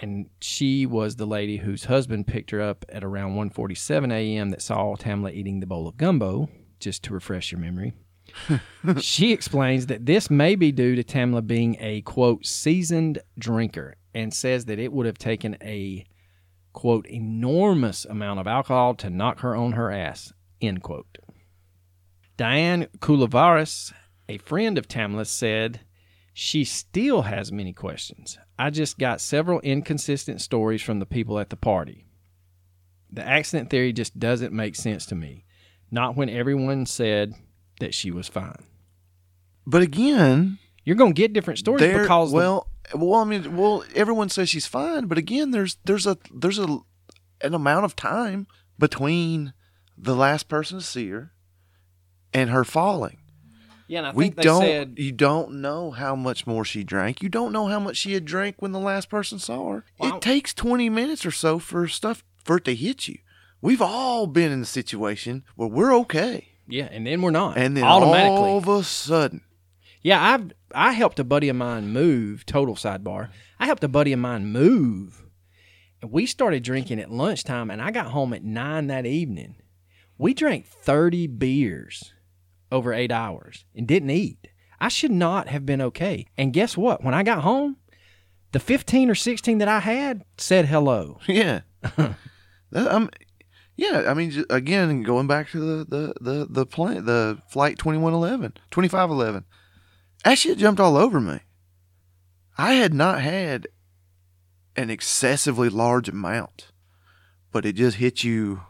[0.00, 4.50] and she was the lady whose husband picked her up at around 1:47 a.m.
[4.50, 6.48] that saw Tamla eating the bowl of gumbo,
[6.80, 7.94] just to refresh your memory.
[9.00, 14.32] she explains that this may be due to Tamla being a quote seasoned drinker and
[14.32, 16.04] says that it would have taken a
[16.72, 21.18] quote enormous amount of alcohol to knock her on her ass end quote
[22.36, 23.94] diane Koulivaris,
[24.28, 25.80] a friend of tamla's said
[26.34, 31.50] she still has many questions i just got several inconsistent stories from the people at
[31.50, 32.06] the party
[33.10, 35.44] the accident theory just doesn't make sense to me
[35.90, 37.34] not when everyone said
[37.80, 38.64] that she was fine
[39.66, 42.02] But again, you're going to get different stories there.
[42.02, 46.06] because the- well, well, I mean, well, everyone says she's fine, but again, there's there's
[46.06, 46.78] a there's a
[47.42, 48.46] an amount of time
[48.78, 49.52] between
[49.98, 51.32] the last person to see her
[52.32, 53.18] and her falling.
[53.88, 54.62] Yeah and i we think they don't.
[54.62, 57.22] said you don't know how much more she drank.
[57.22, 59.84] You don't know how much she had drank when the last person saw her.
[59.98, 63.18] Well, it takes twenty minutes or so for stuff for it to hit you.
[63.60, 67.76] We've all been in a situation where we're okay, yeah and then we're not and
[67.76, 69.42] then automatically all of a sudden,
[70.02, 72.44] Yeah, I've I helped a buddy of mine move.
[72.46, 73.30] Total sidebar.
[73.58, 75.24] I helped a buddy of mine move,
[76.02, 77.70] and we started drinking at lunchtime.
[77.70, 79.56] And I got home at nine that evening.
[80.18, 82.12] We drank thirty beers
[82.76, 84.48] over eight hours and didn't eat.
[84.78, 86.26] I should not have been okay.
[86.36, 87.02] And guess what?
[87.02, 87.76] When I got home,
[88.52, 91.18] the fifteen or sixteen that I had said hello.
[91.28, 91.60] Yeah.
[92.74, 93.10] um,
[93.76, 98.52] yeah, I mean, again, going back to the the the the plane, the flight 2111,
[98.70, 99.44] 2511,
[100.24, 101.40] that shit jumped all over me.
[102.58, 103.68] I had not had
[104.76, 106.72] an excessively large amount,
[107.52, 108.62] but it just hit you.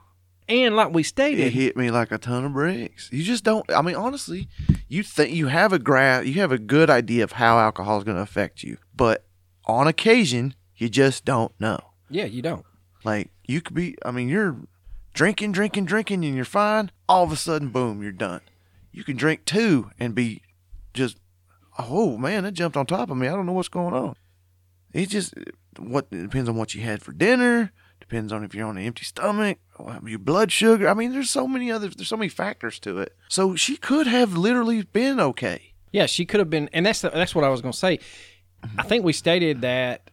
[0.48, 3.08] And like we stated, It hit me like a ton of bricks.
[3.12, 3.68] You just don't.
[3.72, 4.48] I mean, honestly,
[4.88, 8.04] you think you have a gra- you have a good idea of how alcohol is
[8.04, 9.24] going to affect you, but
[9.64, 11.78] on occasion, you just don't know.
[12.10, 12.64] yeah, you don't.
[13.02, 14.56] Like you could be, I mean, you're
[15.14, 16.90] drinking, drinking, drinking, and you're fine.
[17.08, 18.40] All of a sudden, boom, you're done.
[18.92, 20.42] You can drink two and be
[20.94, 21.18] just,
[21.78, 23.26] oh man, that jumped on top of me.
[23.26, 24.14] I don't know what's going on.
[24.92, 25.34] It just
[25.78, 27.72] what it depends on what you had for dinner.
[28.08, 29.58] Depends on if you're on an empty stomach,
[30.04, 30.88] your blood sugar.
[30.88, 33.16] I mean, there's so many other, there's so many factors to it.
[33.28, 35.74] So she could have literally been okay.
[35.90, 37.98] Yeah, she could have been, and that's that's what I was to say.
[38.78, 40.10] I think we stated that,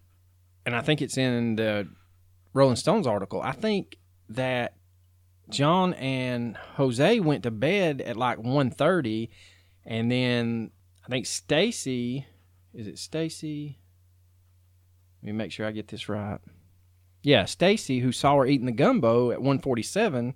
[0.66, 1.88] and I think it's in the
[2.54, 3.42] Rolling Stones article.
[3.42, 3.98] I think
[4.30, 4.76] that
[5.50, 9.30] John and Jose went to bed at like 1.30,
[9.86, 10.72] and then
[11.06, 12.26] I think Stacy,
[12.74, 13.80] is it Stacy?
[15.22, 16.40] Let me make sure I get this right.
[17.24, 20.36] Yeah, Stacy, who saw her eating the gumbo at 147,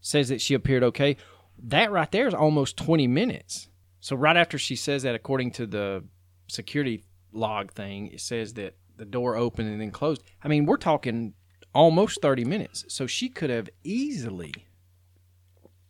[0.00, 1.16] says that she appeared okay.
[1.62, 3.68] That right there is almost 20 minutes.
[4.00, 6.04] So right after she says that, according to the
[6.48, 10.22] security log thing, it says that the door opened and then closed.
[10.42, 11.34] I mean, we're talking
[11.74, 12.84] almost 30 minutes.
[12.88, 14.52] So she could have easily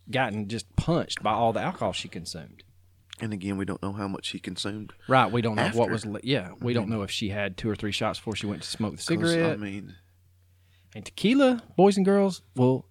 [0.09, 2.63] gotten just punched by all the alcohol she consumed.
[3.19, 4.93] And again, we don't know how much she consumed.
[5.07, 5.31] Right.
[5.31, 5.91] We don't know what After.
[5.91, 6.05] was.
[6.05, 6.51] li- Yeah.
[6.61, 8.97] We don't know if she had two or three shots before she went to smoke
[8.97, 9.53] the cigarette.
[9.53, 9.95] I mean,
[10.95, 12.85] and tequila, boys and girls, will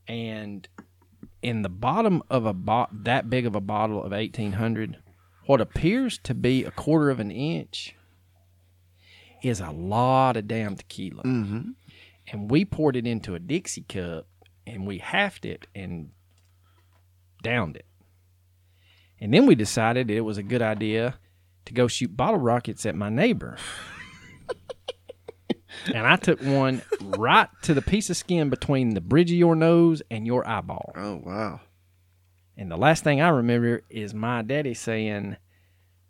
[0.08, 0.66] And
[1.42, 4.98] in the bottom of a bo- that big of a bottle of 1800,
[5.46, 7.96] what appears to be a quarter of an inch
[9.42, 11.22] is a lot of damn tequila.
[11.24, 11.70] Mm-hmm.
[12.28, 14.26] And we poured it into a Dixie cup
[14.66, 16.10] and we halved it and
[17.42, 17.86] downed it.
[19.20, 21.18] And then we decided it was a good idea
[21.66, 23.56] to go shoot bottle rockets at my neighbor.
[25.94, 29.54] and I took one right to the piece of skin between the bridge of your
[29.54, 30.92] nose and your eyeball.
[30.96, 31.60] Oh, wow.
[32.56, 35.36] And the last thing I remember is my daddy saying,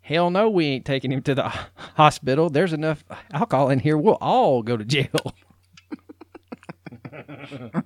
[0.01, 1.53] Hell no, we ain't taking him to the
[1.95, 2.49] hospital.
[2.49, 3.97] There's enough alcohol in here.
[3.97, 5.33] We'll all go to jail.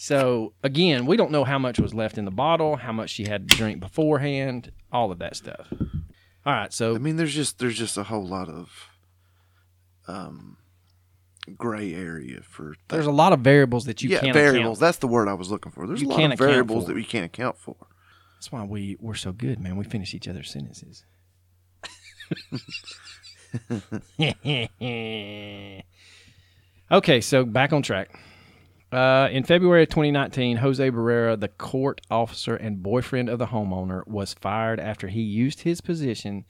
[0.00, 3.24] so, again, we don't know how much was left in the bottle, how much she
[3.24, 5.72] had to drink beforehand, all of that stuff.
[6.46, 8.70] All right, so I mean, there's just there's just a whole lot of
[10.06, 10.56] um
[11.56, 14.78] gray area for there's a lot of variables that you yeah can't variables.
[14.78, 15.88] That's the word I was looking for.
[15.88, 17.74] There's You a lot of variables that we can't account for.
[18.36, 19.76] That's why we, we're so good, man.
[19.76, 21.04] We finish each other's sentences.
[26.92, 28.16] okay, so back on track.
[28.90, 34.06] Uh, in February of 2019, Jose Barrera, the court officer and boyfriend of the homeowner,
[34.06, 36.44] was fired after he used his position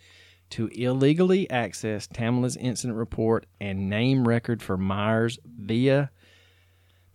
[0.51, 6.11] to illegally access Tamala's incident report and name record for Myers via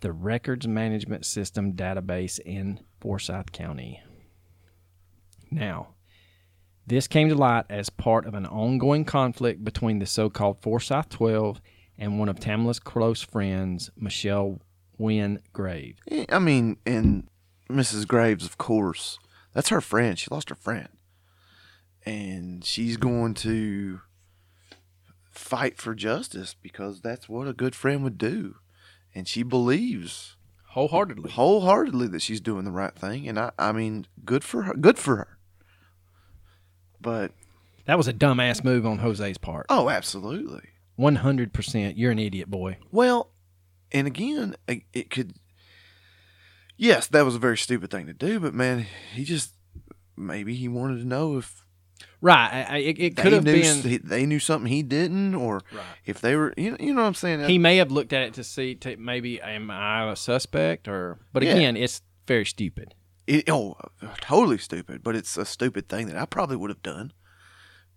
[0.01, 4.01] the records management system database in Forsyth County.
[5.49, 5.89] Now,
[6.85, 11.07] this came to light as part of an ongoing conflict between the so called Forsyth
[11.07, 11.61] 12
[11.97, 14.59] and one of Tamala's close friends, Michelle
[15.03, 15.97] Wynn Grave.
[16.09, 17.27] Eh, I mean, and
[17.69, 18.07] Mrs.
[18.07, 19.19] Graves, of course,
[19.53, 20.17] that's her friend.
[20.17, 20.87] She lost her friend,
[22.05, 24.01] and she's going to
[25.31, 28.55] fight for justice because that's what a good friend would do,
[29.13, 30.35] and she believes
[30.69, 31.31] Wholeheartedly.
[31.31, 34.73] wholeheartedly that she's doing the right thing, and I, I mean, good for her.
[34.73, 35.37] Good for her.
[37.01, 37.31] But
[37.85, 39.65] That was a dumbass move on Jose's part.
[39.69, 40.61] oh, absolutely.
[40.97, 41.93] 100%.
[41.97, 42.77] You're an idiot, boy.
[42.91, 43.29] Well,
[43.93, 45.33] and again, it could.
[46.77, 49.53] Yes, that was a very stupid thing to do, but man, he just
[50.17, 51.59] maybe he wanted to know if
[52.19, 52.49] Right.
[52.69, 54.01] I, I, it it could have knew been.
[54.03, 55.83] they knew something he didn't, or Right.
[56.05, 57.43] if they were, you know, you know what I'm saying.
[57.47, 60.87] He may have looked at it to see, to maybe, am I a suspect?
[60.87, 61.55] or But Yeah.
[61.55, 62.95] again, it's very stupid.
[63.27, 63.75] It, oh,
[64.21, 67.13] totally stupid, but it's a stupid thing that I probably would have done.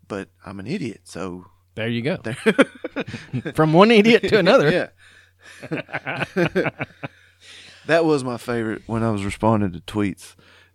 [0.06, 2.16] But I'm an idiot, so There you go.
[2.22, 2.34] there.
[3.54, 4.70] From one idiot to another.
[4.72, 4.88] yeah.
[7.86, 10.34] that was my favorite when I was responding to tweets,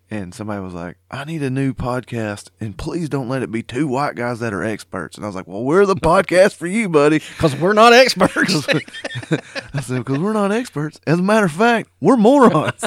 [0.10, 3.64] and somebody was like, "I need a new podcast, and please don't let it be
[3.64, 6.68] two white guys that are experts." And I was like, "Well, we're the podcast for
[6.68, 8.68] you, buddy." Because we're not experts.
[9.74, 11.00] I said, "Because we're not experts.
[11.08, 12.84] As a matter of fact, we're morons."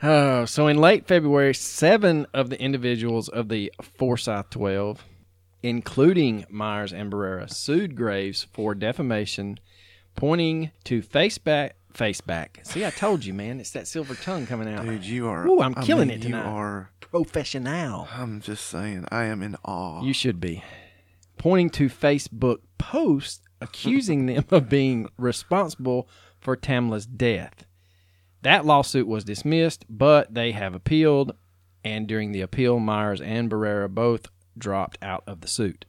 [0.00, 5.04] Oh, so in late February, seven of the individuals of the Forsyth 12,
[5.62, 9.58] including Myers and Barrera, sued Graves for defamation,
[10.14, 11.72] pointing to faceback.
[11.94, 12.64] Faceback.
[12.66, 13.58] See, I told you, man.
[13.58, 14.84] It's that silver tongue coming out.
[14.84, 15.46] Dude, you are.
[15.48, 16.44] Ooh, I'm I killing mean, it tonight.
[16.44, 16.90] You are.
[17.00, 18.06] Professional.
[18.12, 20.02] I'm just saying, I am in awe.
[20.02, 20.62] You should be.
[21.38, 27.64] Pointing to Facebook posts accusing them of being responsible for Tamla's death.
[28.42, 31.34] That lawsuit was dismissed, but they have appealed,
[31.82, 34.26] and during the appeal, Myers and Barrera both
[34.58, 35.84] dropped out of the suit.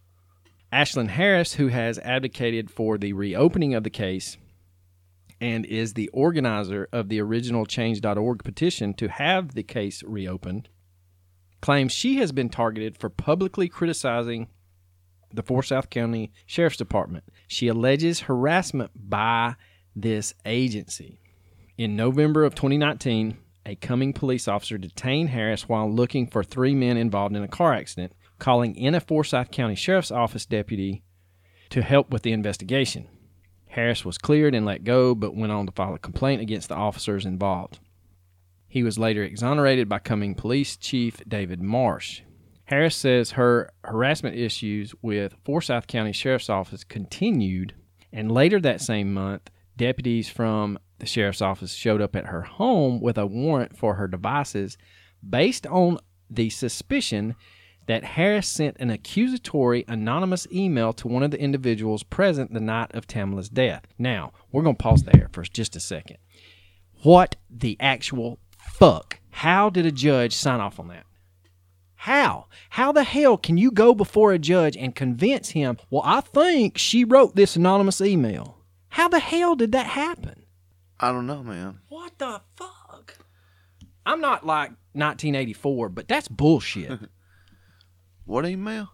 [0.71, 4.37] Ashlyn Harris, who has advocated for the reopening of the case
[5.41, 10.69] and is the organizer of the original Change.org petition to have the case reopened,
[11.61, 14.47] claims she has been targeted for publicly criticizing
[15.33, 17.23] the Forsyth County Sheriff's Department.
[17.47, 19.55] She alleges harassment by
[19.95, 21.19] this agency.
[21.77, 26.97] In November of 2019, a Cumming police officer detained Harris while looking for three men
[26.97, 31.03] involved in a car accident, calling in a Forsyth County Sheriff's Office deputy
[31.69, 33.07] to help with the investigation.
[33.67, 36.75] Harris was cleared and let go, but went on to file a complaint against the
[36.75, 37.79] officers involved.
[38.67, 42.21] He was later exonerated by Cumming Police Chief David Marsh.
[42.65, 47.73] Harris says her harassment issues with Forsyth County Sheriff's Office continued
[48.11, 52.99] And later that same month, deputies from the sheriff's office showed up at her home
[53.01, 54.77] with a warrant for her devices
[55.27, 55.97] based on
[56.29, 57.35] the suspicion
[57.89, 62.93] that Harris sent an accusatory anonymous email to one of the individuals present the night
[62.93, 63.81] of Tamala's death.
[63.97, 66.17] Now, we're going to pause there for just a second.
[67.01, 69.19] What the actual fuck?
[69.31, 71.07] How did a judge sign off on that?
[71.95, 72.45] How?
[72.69, 76.77] How the hell can you go before a judge and convince him, well, I think
[76.77, 78.59] she wrote this anonymous email?
[78.89, 80.43] How the hell did that happen?
[80.99, 81.79] I don't know, man.
[81.89, 83.17] What the fuck?
[84.05, 86.99] I'm not like 1984, but that's bullshit.
[88.29, 88.89] What email?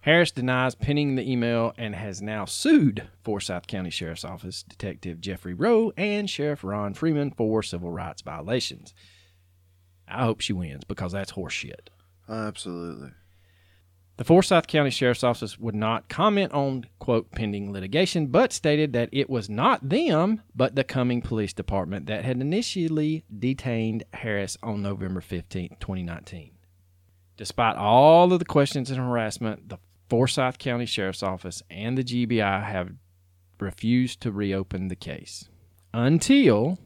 [0.00, 5.52] Harris denies penning the email and has now sued Forsyth County Sheriff's Office Detective Jeffrey
[5.52, 8.94] Rowe and Sheriff Ron Freeman for civil rights violations.
[10.08, 11.88] I hope she wins because that's horseshit.
[12.26, 13.10] Absolutely.
[14.16, 19.10] The Forsyth County Sheriff's Office would not comment on, quote, pending litigation, but stated that
[19.12, 24.80] it was not them, but the Cumming Police Department that had initially detained Harris on
[24.80, 26.52] November 15, 2019.
[27.40, 29.78] Despite all of the questions and harassment, the
[30.10, 32.90] Forsyth County Sheriff's Office and the GBI have
[33.58, 35.48] refused to reopen the case
[35.94, 36.78] until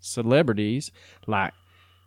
[0.00, 0.90] celebrities
[1.26, 1.52] like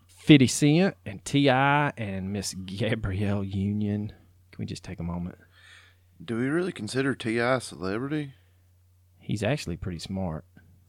[0.07, 1.93] 50 Cent and T.I.
[1.95, 4.07] and Miss Gabrielle Union.
[4.07, 5.37] Can we just take a moment?
[6.25, 7.57] Do we really consider T.I.
[7.57, 8.33] a celebrity?
[9.19, 10.45] He's actually pretty smart.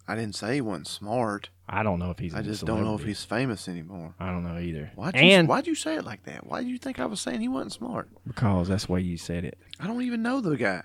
[0.07, 1.49] I didn't say he wasn't smart.
[1.69, 2.35] I don't know if he's.
[2.35, 4.15] I just don't know if he's famous anymore.
[4.21, 4.93] I don't know either.
[4.97, 6.47] Why'd you, and why'd you say it like that?
[6.47, 8.09] Why do you think I was saying he wasn't smart?
[8.27, 9.59] because that's the way you said it.
[9.81, 10.85] I don't even know the guy.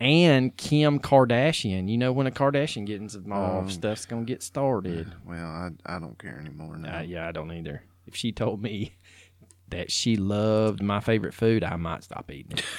[0.00, 1.88] And Kim Kardashian.
[1.90, 5.10] You know when a Kardashian gets involved, Um, stuff's gonna get started.
[5.26, 6.98] Well, I, I don't care anymore now.
[6.98, 7.82] Uh, yeah, I don't either.
[8.06, 8.96] If she told me
[9.70, 12.64] that she loved my favorite food, I might stop eating it.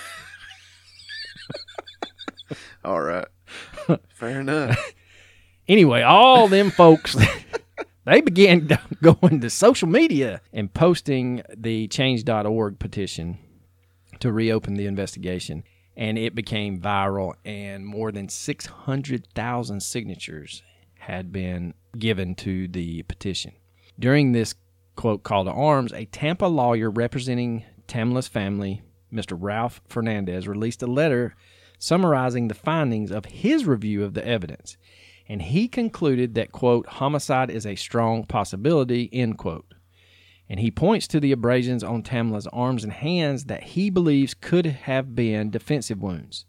[2.86, 3.28] All right.
[4.10, 4.94] Fair enough.
[5.70, 7.16] Anyway, all them folks,
[8.06, 8.68] they began
[9.04, 13.38] going to social media and posting the change.org petition
[14.20, 15.64] to reopen the investigation.
[15.96, 20.64] And it became viral, and more than 600,000 signatures
[20.98, 23.52] had been given to the petition.
[24.00, 24.56] During this
[24.96, 28.82] quote call to arms, a Tampa lawyer representing Tamala's family,
[29.14, 29.38] Mr.
[29.40, 31.36] Ralph Fernandez, released a letter
[31.78, 34.78] summarizing the findings of his review of the evidence
[35.30, 39.76] and he concluded that quote homicide is a strong possibility end quote.
[40.50, 44.66] And he points to the abrasions on tamala's arms and hands that he believes could
[44.66, 46.46] have been defensive wounds.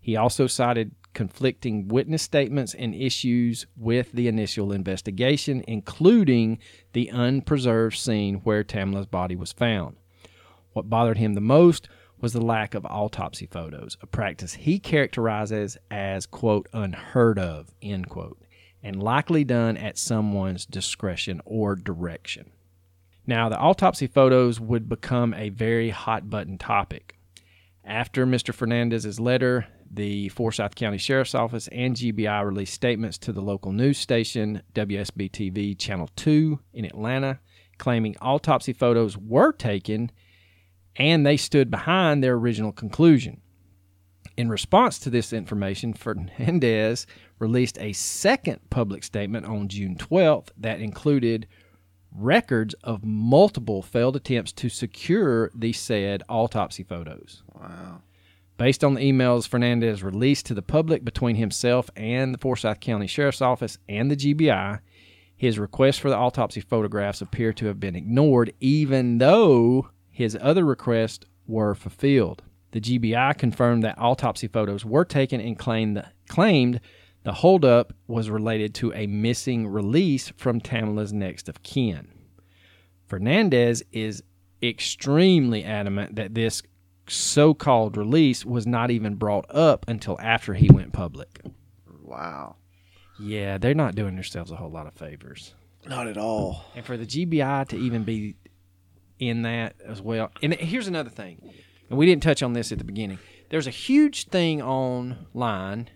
[0.00, 6.58] He also cited conflicting witness statements and issues with the initial investigation including
[6.94, 9.96] the unpreserved scene where tamala's body was found.
[10.72, 11.88] What bothered him the most
[12.24, 18.08] was the lack of autopsy photos, a practice he characterizes as, quote, unheard of, end
[18.08, 18.40] quote,
[18.82, 22.50] and likely done at someone's discretion or direction.
[23.26, 27.18] Now, the autopsy photos would become a very hot button topic.
[27.84, 28.54] After Mr.
[28.54, 33.98] Fernandez's letter, the Forsyth County Sheriff's Office and GBI released statements to the local news
[33.98, 37.40] station, WSB TV Channel 2 in Atlanta,
[37.76, 40.10] claiming autopsy photos were taken
[40.96, 43.40] and they stood behind their original conclusion.
[44.36, 47.06] In response to this information, Fernandez
[47.38, 51.46] released a second public statement on June 12th that included
[52.16, 57.42] records of multiple failed attempts to secure the said autopsy photos.
[57.54, 58.02] Wow.
[58.56, 63.08] Based on the emails Fernandez released to the public between himself and the Forsyth County
[63.08, 64.80] Sheriff's Office and the GBI,
[65.36, 70.64] his request for the autopsy photographs appear to have been ignored, even though his other
[70.64, 72.40] requests were fulfilled.
[72.70, 76.80] The GBI confirmed that autopsy photos were taken and claimed, the, claimed
[77.24, 82.12] the holdup was related to a missing release from Tamala's next of kin.
[83.08, 84.22] Fernandez is
[84.62, 86.62] extremely adamant that this
[87.08, 91.40] so called release was not even brought up until after he went public.
[92.02, 92.54] Wow.
[93.18, 95.54] Yeah, they're not doing themselves a whole lot of favors.
[95.86, 96.64] Not at all.
[96.76, 98.36] And for the GBI to even be
[99.18, 100.30] in that as well.
[100.42, 101.40] And here's another thing,
[101.88, 103.18] and we didn't touch on this at the beginning.
[103.50, 105.90] There's a huge thing online,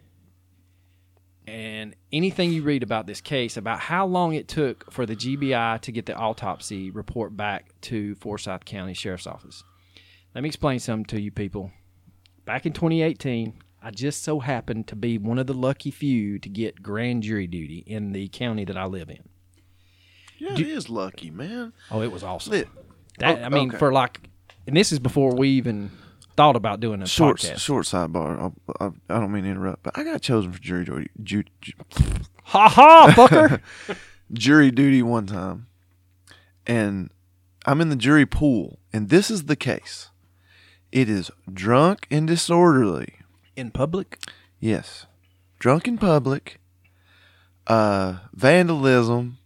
[1.46, 5.80] and anything you read about this case about how long it took for the GBI
[5.80, 9.64] to get the autopsy report back to Forsyth County Sheriff's Office.
[10.34, 11.72] Let me explain something to you people.
[12.44, 16.48] Back in 2018, I just so happened to be one of the lucky few to
[16.48, 19.28] get grand jury duty in the county that I live in.
[20.38, 21.72] Yeah, it is lucky, man.
[21.90, 22.52] Oh, it was awesome.
[22.52, 22.68] Lit.
[23.18, 23.78] That Oh, I mean, okay.
[23.78, 24.20] for like,
[24.66, 25.90] and this is before we even
[26.36, 27.58] thought about doing a short podcast.
[27.58, 28.52] short sidebar.
[28.80, 31.10] I, I, I don't mean to interrupt, but I got chosen for jury duty.
[31.22, 31.72] Ju, ju,
[32.44, 33.60] Ha ha, fucker.
[34.32, 35.66] jury duty one time,
[36.66, 37.10] and
[37.66, 40.10] I'm in the jury pool, and this is the case.
[40.92, 43.14] It is drunk and disorderly.
[43.56, 44.18] In public?
[44.60, 45.06] Yes,
[45.58, 46.58] drunk in public,
[47.66, 49.37] uh, vandalism,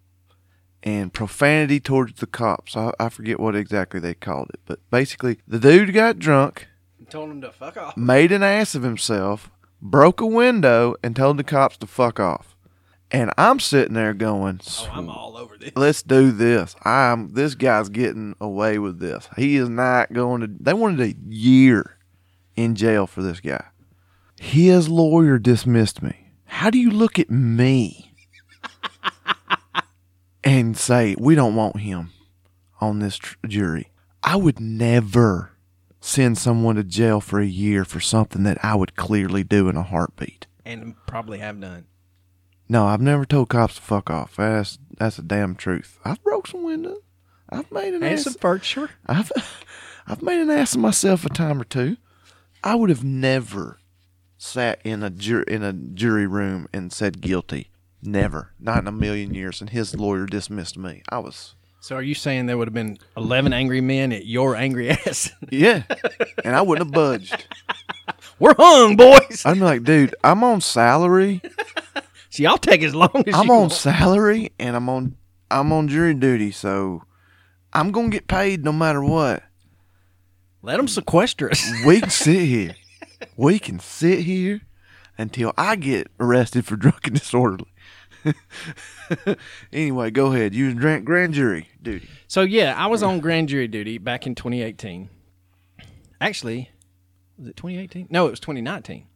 [0.83, 2.77] and profanity towards the cops.
[2.77, 6.69] I, I forget what exactly they called it, but basically, the dude got drunk,
[7.11, 7.97] Told him to fuck off.
[7.97, 9.51] made an ass of himself,
[9.83, 12.57] broke a window, and told the cops to fuck off.
[13.11, 15.73] And I'm sitting there going, Oh, I'm all over this.
[15.77, 16.75] let's do this.
[16.85, 19.29] I'm this guy's getting away with this.
[19.37, 20.47] He is not going to.
[20.49, 21.99] They wanted a year
[22.57, 23.65] in jail for this guy.
[24.41, 26.31] His lawyer dismissed me.
[26.47, 28.15] How do you look at me
[30.45, 32.11] and say we don't want him
[32.81, 33.91] on this tr- jury?
[34.23, 35.53] I would never
[36.01, 39.77] send someone to jail for a year for something that I would clearly do in
[39.77, 40.47] a heartbeat.
[40.65, 41.87] And probably have done.
[42.69, 44.37] No, I've never told cops to fuck off.
[44.37, 45.99] That's that's the damn truth.
[46.05, 47.01] I've broke some windows.
[47.49, 48.25] I've made an And ass.
[48.25, 48.91] some furniture.
[49.07, 49.31] I've
[50.07, 51.97] I've made an ass of myself a time or two.
[52.65, 53.79] I would have never
[54.39, 57.71] sat in a jur- in a jury room and said guilty.
[58.03, 59.61] Never, not in a million years.
[59.61, 61.03] And his lawyer dismissed me.
[61.09, 64.57] I was So are you saying there would have been 11 angry men at your
[64.57, 65.31] angry ass?
[65.51, 65.85] yeah,
[66.45, 67.47] and I wouldn't have budged.
[68.39, 69.43] We're hung, boys.
[69.45, 71.41] I'm like, dude, I'm on salary.
[72.31, 73.73] See, I'll take as long as I'm on want.
[73.73, 75.17] salary, and I'm on
[75.51, 77.05] I'm on jury duty, so
[77.73, 79.43] I'm gonna get paid no matter what.
[80.63, 81.63] Let them sequester us.
[81.87, 82.75] we can sit here.
[83.37, 84.63] We can sit here
[85.19, 87.72] until I get arrested for drunken disorderly.
[89.73, 90.55] anyway, go ahead.
[90.55, 92.09] You was grand, grand jury duty.
[92.29, 95.09] So yeah, I was on grand jury duty back in 2018.
[96.21, 96.71] Actually,
[97.39, 98.09] was it 2018?
[98.11, 99.07] No, it was 2019.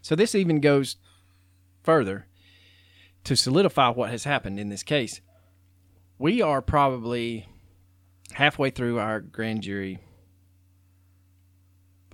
[0.00, 0.96] So this even goes
[1.82, 2.26] further
[3.24, 5.20] to solidify what has happened in this case.
[6.18, 7.48] We are probably
[8.32, 9.98] halfway through our grand jury,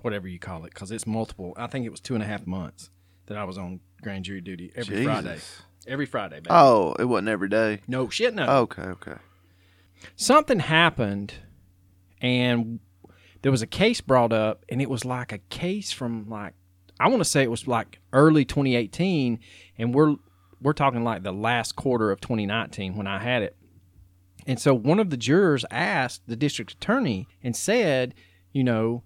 [0.01, 1.53] whatever you call it, because it's multiple.
[1.57, 2.89] I think it was two and a half months
[3.27, 5.39] that I was on grand jury duty every Friday.
[5.87, 6.47] Every Friday, baby.
[6.49, 7.81] Oh, it wasn't every day.
[7.87, 9.15] no shit, no Okay, okay.
[10.15, 11.33] something happened
[12.21, 12.79] and
[13.41, 16.53] there was a case brought up and it was like a case from like
[16.99, 19.39] I want to say it was like early 2018
[19.77, 20.15] and we're
[20.61, 23.55] we're talking like the last quarter of 2019 when I had it.
[24.45, 28.13] And so one of the jurors asked the district attorney and said,
[28.51, 29.03] you know,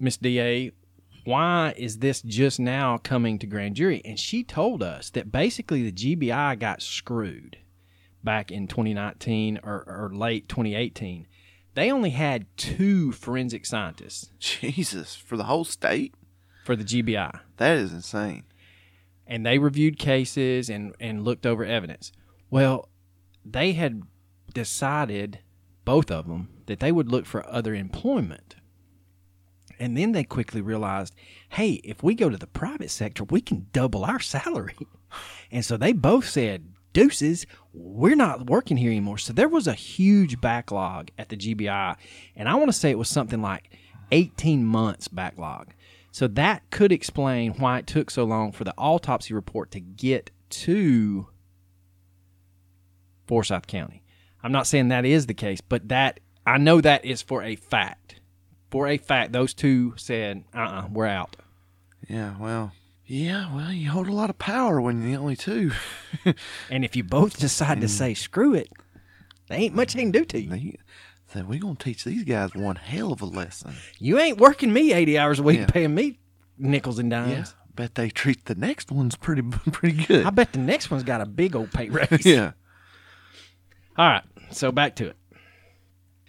[0.00, 0.72] Miss DA,
[1.24, 4.02] why is this just now coming to grand jury?
[4.04, 7.58] And she told us that basically the GBI got screwed
[8.24, 11.26] back in 2019 or, or late 2018.
[11.74, 16.14] They only had two forensic scientists Jesus, for the whole state?
[16.64, 18.44] for the GBI, That is insane.
[19.26, 22.12] and they reviewed cases and, and looked over evidence.
[22.50, 22.88] Well,
[23.44, 24.02] they had
[24.54, 25.40] decided,
[25.84, 28.54] both of them, that they would look for other employment.
[29.82, 31.12] And then they quickly realized,
[31.48, 34.76] hey, if we go to the private sector, we can double our salary.
[35.50, 39.18] And so they both said, deuces, we're not working here anymore.
[39.18, 41.96] So there was a huge backlog at the GBI.
[42.34, 43.76] And I want to say it was something like
[44.10, 45.74] 18 months backlog.
[46.10, 50.30] So that could explain why it took so long for the autopsy report to get
[50.48, 51.26] to
[53.26, 54.02] Forsyth County.
[54.42, 57.56] I'm not saying that is the case, but that I know that is for a
[57.56, 58.21] fact.
[58.72, 61.36] For a fact, those two said, "Uh, uh-uh, we're out."
[62.08, 62.72] Yeah, well,
[63.06, 65.70] yeah, well, you hold a lot of power when you're the only two.
[66.70, 68.68] And if you both decide to say screw it,
[69.48, 70.48] they ain't much they can do to you.
[70.50, 70.76] They-
[71.34, 73.74] Then we're gonna teach these guys one hell of a lesson.
[73.98, 75.66] You ain't working me 80 hours a week, Yeah.
[75.66, 76.18] paying me
[76.58, 77.54] nickels and Yeah, dimes.
[77.74, 79.42] bet they treat the next one's pretty
[79.72, 80.24] pretty good.
[80.26, 82.24] I bet the next one's got a big old pay raise.
[82.26, 82.52] yeah.
[83.98, 85.16] All right, so back to it.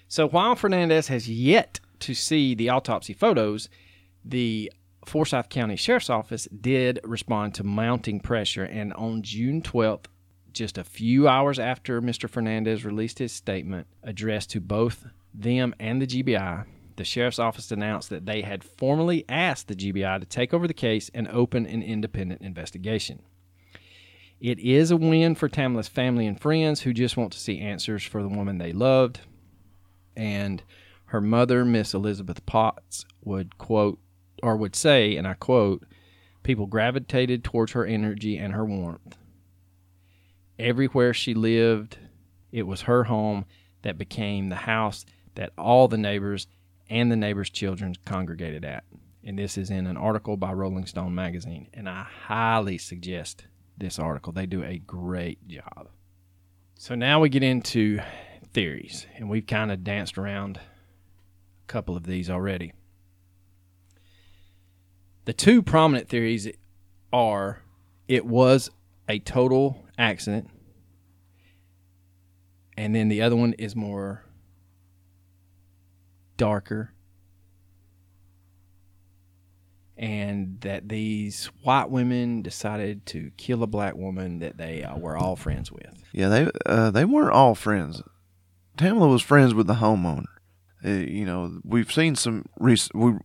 [0.08, 3.70] So while Fernandez has yet to see the autopsy photos,
[4.24, 4.72] the
[5.06, 10.06] Forsyth County Sheriff's Office did respond to mounting pressure, and on June 12th,
[10.54, 12.30] just a few hours after Mr.
[12.30, 18.10] Fernandez released his statement addressed to both them and the GBI, the Sheriff's Office announced
[18.12, 21.82] that they had formally asked the GBI to take over the case and open an
[21.82, 23.24] independent investigation.
[24.40, 28.04] It is a win for Tamla's family and friends who just want to see answers
[28.04, 29.22] for the woman they loved.
[30.16, 30.62] And
[31.14, 34.00] her mother, Miss Elizabeth Potts, would quote
[34.42, 35.86] or would say, and I quote,
[36.42, 39.16] people gravitated towards her energy and her warmth.
[40.58, 42.00] Everywhere she lived,
[42.52, 43.46] it was her home
[43.84, 45.06] that became the house
[45.36, 46.48] that all the neighbors
[46.90, 48.84] and the neighbors' children congregated at.
[49.24, 51.68] And this is in an article by Rolling Stone magazine.
[51.76, 53.46] And I highly suggest
[53.78, 54.34] this article.
[54.34, 55.90] They do a great job.
[56.74, 58.00] So now we get into
[58.52, 60.60] theories, and we've kind of danced around
[61.68, 62.74] couple of these already.
[65.26, 66.50] The two prominent theories
[67.12, 67.62] are
[68.08, 68.70] it was
[69.08, 70.50] a total accident,
[72.76, 74.26] and then the other one is more
[76.36, 76.94] darker
[79.98, 85.16] and that these white women decided to kill a black woman that they uh, were
[85.16, 86.04] all friends with.
[86.12, 88.02] Yeah, they uh, they weren't all friends.
[88.76, 90.26] Tamala was friends with the homeowner.
[90.86, 92.76] Uh, you know, we've seen some we,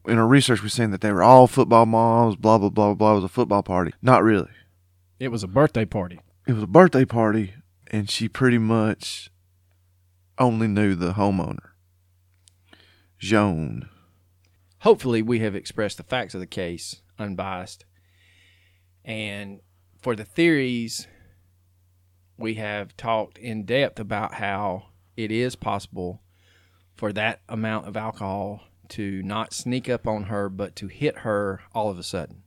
[0.07, 0.63] in our research.
[0.63, 2.37] We've seen that they were all football moms.
[2.37, 3.13] Blah blah blah blah.
[3.13, 3.93] It was a football party.
[4.01, 4.51] Not really.
[5.19, 6.21] It was a birthday party.
[6.47, 7.55] It was a birthday party,
[7.89, 9.31] and she pretty much
[10.39, 11.71] only knew the homeowner,
[13.19, 13.89] Joan.
[14.83, 17.85] Hopefully, we have expressed the facts of the case unbiased.
[19.05, 19.61] And
[20.01, 21.09] for the theories,
[22.37, 26.23] we have talked in depth about how it is possible
[26.99, 31.61] for that amount of alcohol to not sneak up on her, but to hit her
[31.73, 32.43] all of a sudden.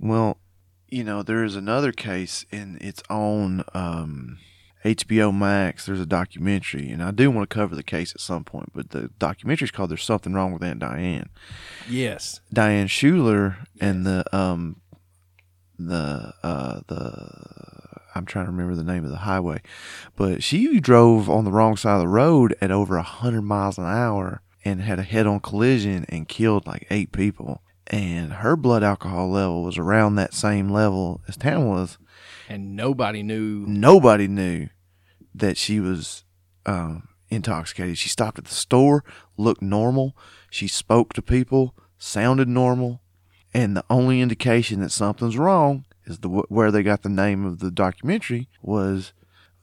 [0.00, 0.38] Well,
[0.88, 4.38] you know, there is another case in its own um,
[4.84, 5.84] HBO Max.
[5.84, 8.70] There's a documentary, and I do want to cover the case at some point.
[8.74, 11.28] But the documentary is called "There's Something Wrong with Aunt Diane."
[11.88, 14.80] Yes, Diane Schuler and the um,
[15.78, 17.83] the uh, the
[18.14, 19.60] I'm trying to remember the name of the highway,
[20.16, 23.76] but she drove on the wrong side of the road at over a hundred miles
[23.76, 27.62] an hour and had a head-on collision and killed like eight people.
[27.88, 31.98] And her blood alcohol level was around that same level as Tamala's.
[32.48, 33.64] And nobody knew.
[33.66, 34.68] Nobody knew
[35.34, 36.24] that she was
[36.64, 37.98] um, intoxicated.
[37.98, 39.04] She stopped at the store,
[39.36, 40.16] looked normal.
[40.50, 43.02] She spoke to people, sounded normal.
[43.52, 47.60] And the only indication that something's wrong is the where they got the name of
[47.60, 49.12] the documentary was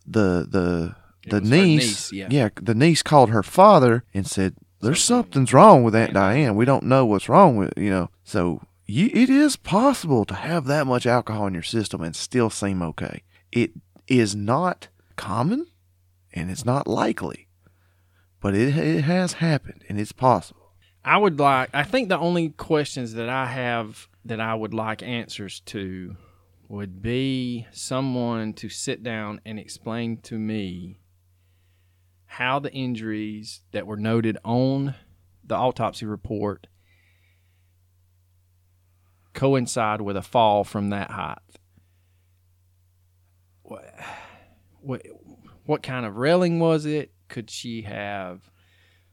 [0.06, 0.96] the the
[1.28, 2.28] the niece, niece yeah.
[2.32, 6.56] yeah, the niece called her father and said, "There's something's wrong with Aunt Diane.
[6.56, 10.66] We don't know what's wrong with you know." So you, it is possible to have
[10.66, 13.24] that much alcohol in your system and still seem okay.
[13.52, 13.72] It
[14.08, 15.68] is not common,
[16.34, 17.48] and it's not likely,
[18.42, 20.74] but it it has happened and it's possible.
[21.06, 21.70] I would like.
[21.74, 26.16] I think the only questions that I have that I would like answers to
[26.72, 30.98] would be someone to sit down and explain to me
[32.26, 34.96] how the injuries that were noted on
[35.44, 36.68] the autopsy report
[39.34, 41.40] coincide with a fall from that height.
[43.64, 43.94] What,
[44.80, 45.02] what,
[45.66, 47.12] what kind of railing was it?
[47.28, 48.50] Could she have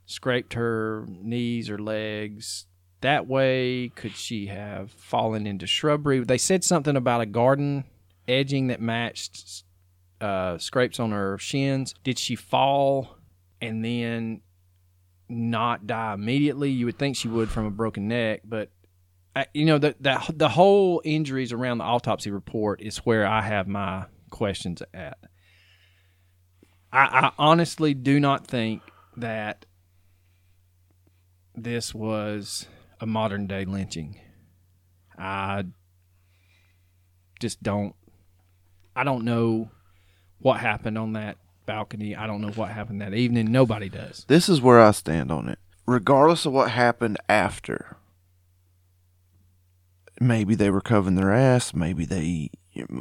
[0.06, 2.66] scraped her knees or legs
[3.00, 3.90] that way?
[3.94, 6.20] Could she have fallen into shrubbery?
[6.20, 7.84] They said something about a garden
[8.26, 9.64] edging that matched
[10.20, 11.94] uh, scrapes on her shins.
[12.04, 13.16] Did she fall
[13.60, 14.40] and then
[15.28, 16.70] not die immediately?
[16.70, 18.70] You would think she would from a broken neck, but
[19.36, 23.42] uh, you know the, the the whole injuries around the autopsy report is where I
[23.42, 25.18] have my questions at.
[26.92, 28.82] I, I honestly do not think
[29.16, 29.66] that
[31.54, 32.66] this was
[33.00, 34.20] a modern day lynching.
[35.18, 35.64] I
[37.40, 37.94] just don't
[38.94, 39.70] I don't know
[40.38, 41.36] what happened on that
[41.66, 42.16] balcony.
[42.16, 43.52] I don't know what happened that evening.
[43.52, 44.24] Nobody does.
[44.26, 45.58] This is where I stand on it.
[45.86, 47.96] Regardless of what happened after,
[50.20, 52.50] maybe they were covering their ass, maybe they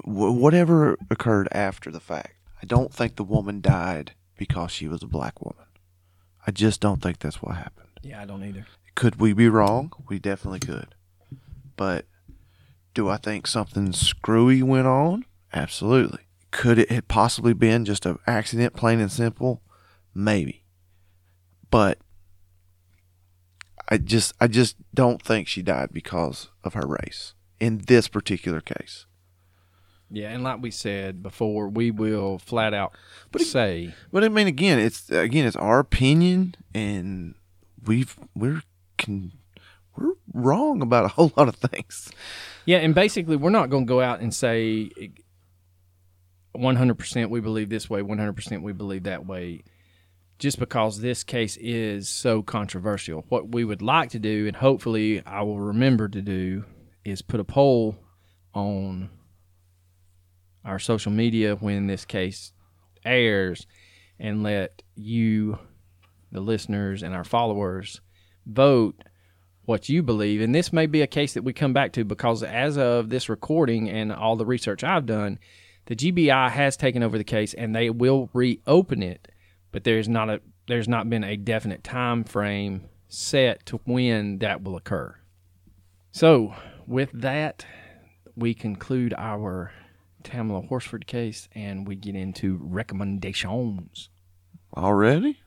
[0.06, 2.36] whatever occurred after the fact.
[2.62, 5.66] I don't think the woman died because she was a black woman.
[6.46, 7.90] I just don't think that's what happened.
[8.02, 8.66] Yeah, I don't either.
[8.98, 9.92] Could we be wrong?
[10.10, 10.96] We definitely could.
[11.76, 12.06] But
[12.96, 15.24] do I think something screwy went on?
[15.54, 16.22] Absolutely.
[16.50, 19.62] Could it have possibly been just an accident, plain and simple?
[20.16, 20.64] Maybe.
[21.70, 22.00] But
[23.88, 28.62] I just I just don't think she died because of her race in this particular
[28.62, 29.06] case.
[30.10, 32.94] Yeah, and like we said before, we will flat out
[33.32, 33.94] but say.
[34.12, 37.36] But I mean, again, it's again, it's our opinion, and
[37.86, 38.64] we've we're
[38.98, 39.32] can
[39.98, 42.10] we're wrong about a whole lot of things.
[42.66, 44.92] Yeah, and basically, we're not going to go out and say
[46.56, 49.64] 100% we believe this way, 100% we believe that way,
[50.40, 53.26] just because this case is so controversial.
[53.30, 56.66] What we would like to do, and hopefully I will remember to do,
[57.06, 57.98] is put a poll
[58.54, 59.10] on
[60.66, 62.52] our social media when this case
[63.06, 63.66] airs
[64.20, 65.58] and let you
[66.32, 68.02] the listeners and our followers
[68.48, 69.04] vote
[69.66, 70.42] what you believe.
[70.42, 73.28] And this may be a case that we come back to because as of this
[73.28, 75.40] recording and all the research I've done,
[75.88, 79.28] the GBI has taken over the case and they will reopen it,
[79.72, 84.64] but there's not a there's not been a definite time frame set to when that
[84.64, 85.16] will occur.
[86.12, 86.54] So,
[86.86, 87.66] with that,
[88.36, 89.72] we conclude our
[90.24, 94.10] Tamala Horsford case and we get into recommendations.
[94.76, 95.40] Already?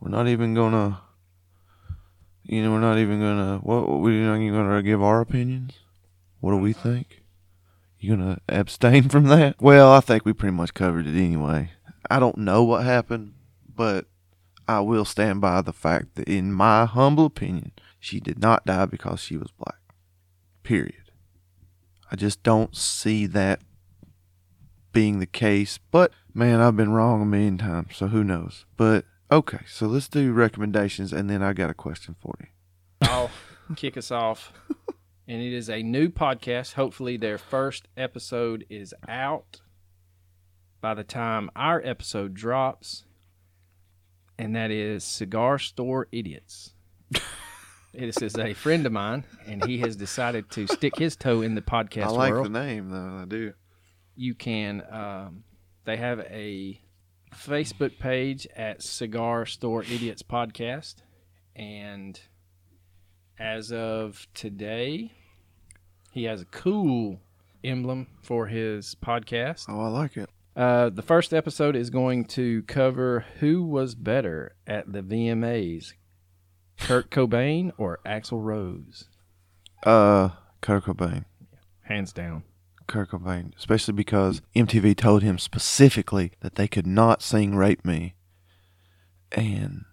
[0.00, 1.00] We're not even gonna.
[2.44, 3.58] You know, we're not even gonna.
[3.58, 4.00] What?
[4.00, 5.72] We're not even gonna give our opinions.
[6.40, 7.22] What do we think?
[7.98, 9.56] You gonna abstain from that?
[9.60, 11.70] Well, I think we pretty much covered it anyway.
[12.10, 13.32] I don't know what happened,
[13.74, 14.06] but
[14.68, 18.86] I will stand by the fact that, in my humble opinion, she did not die
[18.86, 19.80] because she was black.
[20.62, 21.10] Period.
[22.10, 23.60] I just don't see that
[24.92, 25.78] being the case.
[25.90, 28.66] But man, I've been wrong a million times, so who knows?
[28.76, 32.46] But okay, so let's do recommendations, and then I got a question for you.
[33.02, 33.30] I'll
[33.76, 34.52] kick us off.
[35.26, 36.74] And it is a new podcast.
[36.74, 39.62] Hopefully, their first episode is out
[40.82, 43.06] by the time our episode drops.
[44.38, 46.74] And that is Cigar Store Idiots.
[47.94, 51.54] this is a friend of mine, and he has decided to stick his toe in
[51.54, 52.44] the podcast I like world.
[52.44, 53.20] the name though.
[53.22, 53.54] I do.
[54.16, 55.44] you can um,
[55.86, 56.78] they have a
[57.34, 60.96] facebook page at cigar store idiots podcast
[61.56, 62.20] and
[63.38, 65.12] as of today
[66.12, 67.20] he has a cool
[67.62, 70.30] emblem for his podcast Oh, I like it.
[70.56, 75.92] uh, the first episode is going to cover who was better at the vmas
[76.80, 79.08] kurt cobain or axl rose
[79.84, 80.30] Uh,
[80.60, 81.24] Kurt Cobain.
[81.82, 82.42] hands down
[82.86, 88.14] Kurt Cobain, especially because MTV told him specifically that they could not sing "Rape Me,"
[89.32, 89.84] and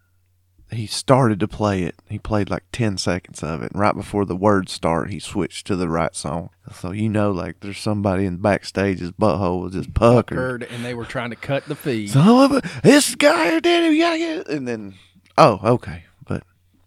[0.72, 1.96] he started to play it.
[2.08, 5.68] He played like ten seconds of it, and right before the words start, he switched
[5.68, 6.50] to the right song.
[6.74, 10.64] So you know, like there's somebody in backstage, his butthole was just puckered.
[10.64, 13.96] And they were trying to cut the feed Son of a, this guy did it.
[13.96, 14.48] Get it.
[14.48, 14.96] And then,
[15.38, 16.06] oh, okay.
[16.26, 16.44] But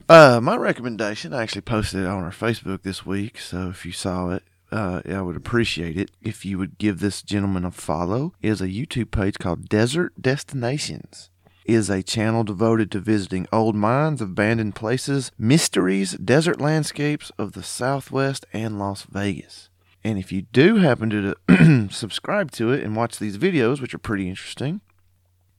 [0.09, 3.39] uh, my recommendation, I actually posted it on our Facebook this week.
[3.39, 4.43] So if you saw it,
[4.75, 8.35] uh, I would appreciate it if you would give this gentleman a follow.
[8.43, 11.31] It is a YouTube page called Desert Destinations.
[11.65, 17.53] It is a channel devoted to visiting old mines, abandoned places, mysteries, desert landscapes of
[17.53, 19.71] the Southwest and Las Vegas.
[20.03, 21.09] And if you do happen
[21.49, 24.81] to subscribe to it and watch these videos, which are pretty interesting,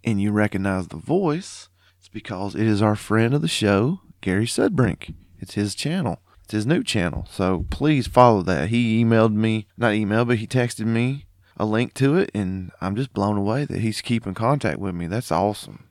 [0.03, 4.45] and you recognize the voice, it's because it is our friend of the show, Gary
[4.45, 5.15] Sudbrink.
[5.39, 6.19] It's his channel.
[6.45, 7.27] It's his new channel.
[7.31, 8.69] So please follow that.
[8.69, 11.25] He emailed me, not emailed, but he texted me
[11.57, 15.07] a link to it, and I'm just blown away that he's keeping contact with me.
[15.07, 15.87] That's awesome.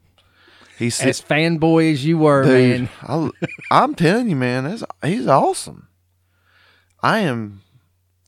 [0.79, 3.31] He's as fanboy as you were dude, man I,
[3.71, 5.89] I'm telling you, man, that's, he's awesome.
[7.03, 7.63] I am,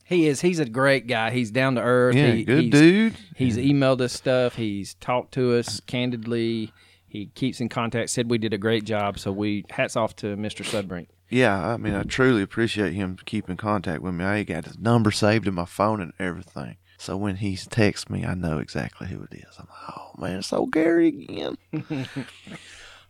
[0.03, 0.41] He is.
[0.41, 1.31] He's a great guy.
[1.31, 2.15] He's down to earth.
[2.15, 3.15] yeah, he, good he's, dude.
[3.35, 4.55] He's emailed us stuff.
[4.55, 6.73] He's talked to us candidly.
[7.07, 8.09] He keeps in contact.
[8.09, 9.17] Said we did a great job.
[9.17, 10.65] So we hats off to Mr.
[10.65, 11.07] Sudbrink.
[11.29, 14.23] Yeah, I mean, I truly appreciate him keeping contact with me.
[14.23, 16.77] I got his number saved in my phone and everything.
[16.97, 19.55] So when he texts me, I know exactly who it is.
[19.59, 21.57] I'm like, oh man, it's old Gary again.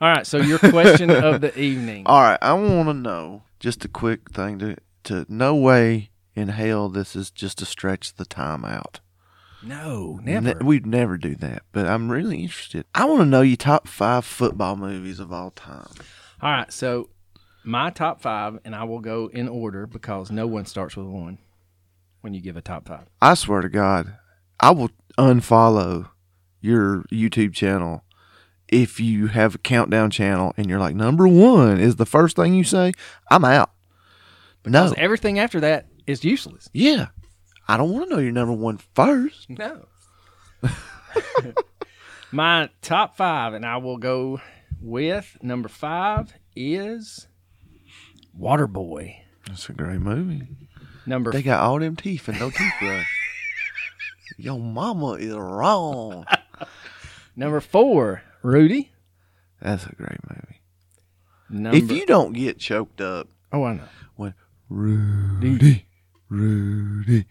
[0.02, 0.28] All right.
[0.28, 2.04] So your question of the evening.
[2.06, 4.76] All right, I want to know just a quick thing to
[5.06, 9.00] to no way in hell this is just to stretch the time out.
[9.64, 10.60] No, Ne- never.
[10.64, 12.86] we'd never do that, but I'm really interested.
[12.94, 15.88] I want to know your top five football movies of all time.
[16.42, 16.72] All right.
[16.72, 17.10] So
[17.68, 21.38] my top five, and I will go in order because no one starts with one
[22.22, 23.08] when you give a top five.
[23.22, 24.16] I swear to God,
[24.60, 26.10] I will unfollow
[26.62, 28.04] your YouTube channel
[28.70, 32.54] if you have a countdown channel and you're like number one is the first thing
[32.54, 32.94] you say.
[33.30, 33.72] I'm out.
[34.64, 36.70] But no, everything after that is useless.
[36.74, 37.08] yeah,
[37.68, 39.50] I don't want to know your number one first.
[39.50, 39.86] No.
[42.32, 44.42] My top five, and I will go
[44.82, 47.27] with number five is
[48.40, 49.16] Waterboy.
[49.48, 50.48] That's a great movie.
[51.06, 53.08] Number They got all them teeth and no toothbrush.
[54.38, 56.26] Your mama is wrong.
[57.36, 58.92] number four, Rudy.
[59.62, 60.62] That's a great movie.
[61.50, 63.84] Number, if you don't get choked up oh, I know.
[64.16, 64.34] when
[64.70, 65.88] Rudy,
[66.30, 67.26] Rudy.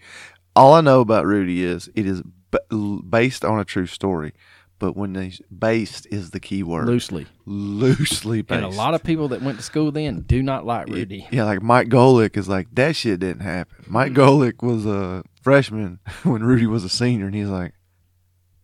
[0.55, 4.33] All I know about Rudy is it is b- based on a true story,
[4.79, 6.87] but when they based is the key word.
[6.87, 8.57] Loosely, Loosely based.
[8.57, 11.27] and a lot of people that went to school then do not like Rudy.
[11.31, 13.85] Yeah, like Mike Golic is like that shit didn't happen.
[13.89, 14.21] Mike Mm-hmm.
[14.21, 17.73] Golic was a freshman when Rudy was a senior, and he's like,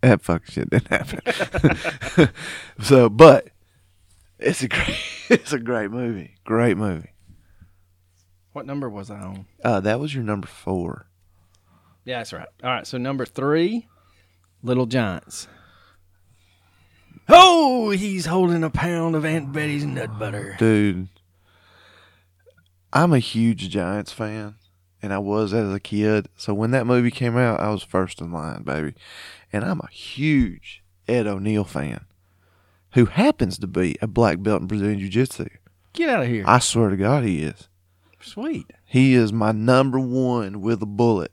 [0.02, 2.28] that fucking shit didn't happen.
[2.82, 3.48] so, but
[4.38, 4.96] It's a great.
[5.30, 6.34] It's a great movie.
[6.44, 7.08] Great movie.
[8.52, 9.46] What number was I on?
[9.64, 11.06] Uh, that was your number four.
[12.04, 12.48] Yeah, that's right.
[12.62, 13.88] All right, so number three,
[14.62, 15.48] Little Giants.
[17.34, 20.54] Oh, he's holding a pound of Aunt Betty's nut butter.
[20.58, 21.08] Dude,
[22.92, 24.56] I'm a huge Giants fan,
[25.00, 26.28] and I was as a kid.
[26.36, 28.94] So when that movie came out, I was first in line, baby.
[29.50, 32.04] And I'm a huge Ed O'Neill fan,
[32.92, 35.48] who happens to be a black belt in Brazilian Jiu Jitsu.
[35.94, 36.44] Get out of here.
[36.46, 37.68] I swear to God, he is.
[38.20, 38.70] Sweet.
[38.84, 41.32] He is my number one with a bullet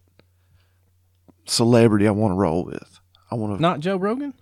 [1.45, 2.99] celebrity I want to roll with.
[3.30, 3.61] I want to.
[3.61, 4.34] Not Joe Rogan?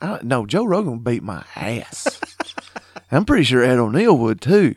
[0.00, 2.20] I, no, Joe Rogan would beat my ass.
[3.10, 4.74] I'm pretty sure Ed O'Neill would too.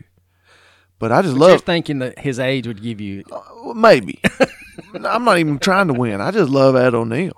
[1.00, 3.24] But I just But You're love thinking that his age would give you.
[3.32, 4.22] Uh, well, maybe.
[4.94, 6.22] I'm not even trying to win.
[6.22, 7.36] I just love Ed O'Neill.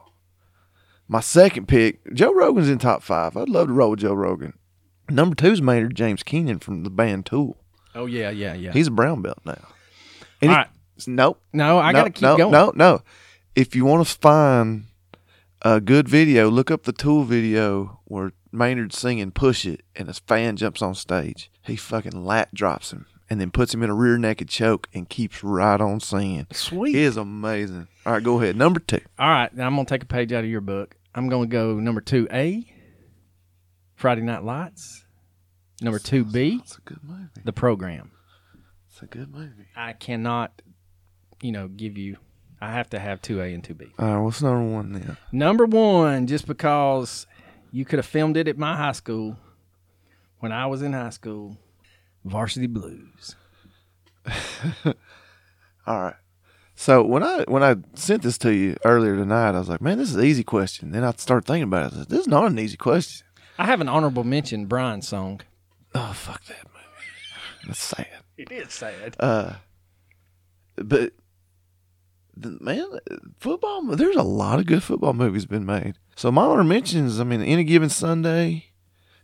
[1.07, 3.35] My second pick, Joe Rogan's in top five.
[3.35, 4.53] I'd love to roll with Joe Rogan.
[5.09, 7.57] Number two is Maynard James Keenan from the band Tool.
[7.93, 8.71] Oh, yeah, yeah, yeah.
[8.71, 9.67] He's a brown belt now.
[10.41, 10.67] And All he- right.
[11.07, 11.41] Nope.
[11.51, 12.51] No, I no, got to keep going.
[12.51, 13.01] No, no.
[13.55, 14.85] If you want to find
[15.61, 20.19] a good video, look up the Tool video where Maynard's singing "Push It" and his
[20.19, 21.51] fan jumps on stage.
[21.61, 25.07] He fucking lat drops him and then puts him in a rear naked choke and
[25.07, 26.47] keeps right on singing.
[26.51, 26.95] Sweet.
[26.95, 27.87] It is amazing.
[28.05, 28.57] All right, go ahead.
[28.57, 28.99] Number two.
[29.17, 30.97] All right, now I'm going to take a page out of your book.
[31.15, 32.65] I'm going to go number 2A,
[33.95, 35.05] Friday Night Lights.
[35.81, 37.29] Number 2B, It's a good movie.
[37.43, 38.11] The Program.
[38.89, 39.67] It's a good movie.
[39.75, 40.61] I cannot,
[41.41, 42.17] you know, give you.
[42.61, 43.91] I have to have 2A and 2B.
[43.97, 45.17] All right, what's number one then?
[45.31, 47.25] Number one, just because
[47.71, 49.37] you could have filmed it at my high school
[50.39, 51.57] when I was in high school,
[52.23, 53.35] Varsity Blues.
[54.85, 54.93] All
[55.99, 56.15] right.
[56.75, 59.97] So when I when I sent this to you earlier tonight, I was like, "Man,
[59.97, 61.95] this is an easy question." Then I started thinking about it.
[61.95, 63.25] I said, this is not an easy question.
[63.59, 65.41] I have an honorable mention, Brian song.
[65.93, 67.67] Oh fuck that movie.
[67.67, 68.07] That's sad.
[68.37, 69.15] It is sad.
[69.19, 69.53] Uh,
[70.75, 71.13] but
[72.45, 72.99] man,
[73.39, 73.83] football.
[73.95, 75.95] There's a lot of good football movies been made.
[76.15, 77.19] So my honor mentions.
[77.19, 78.71] I mean, any given Sunday,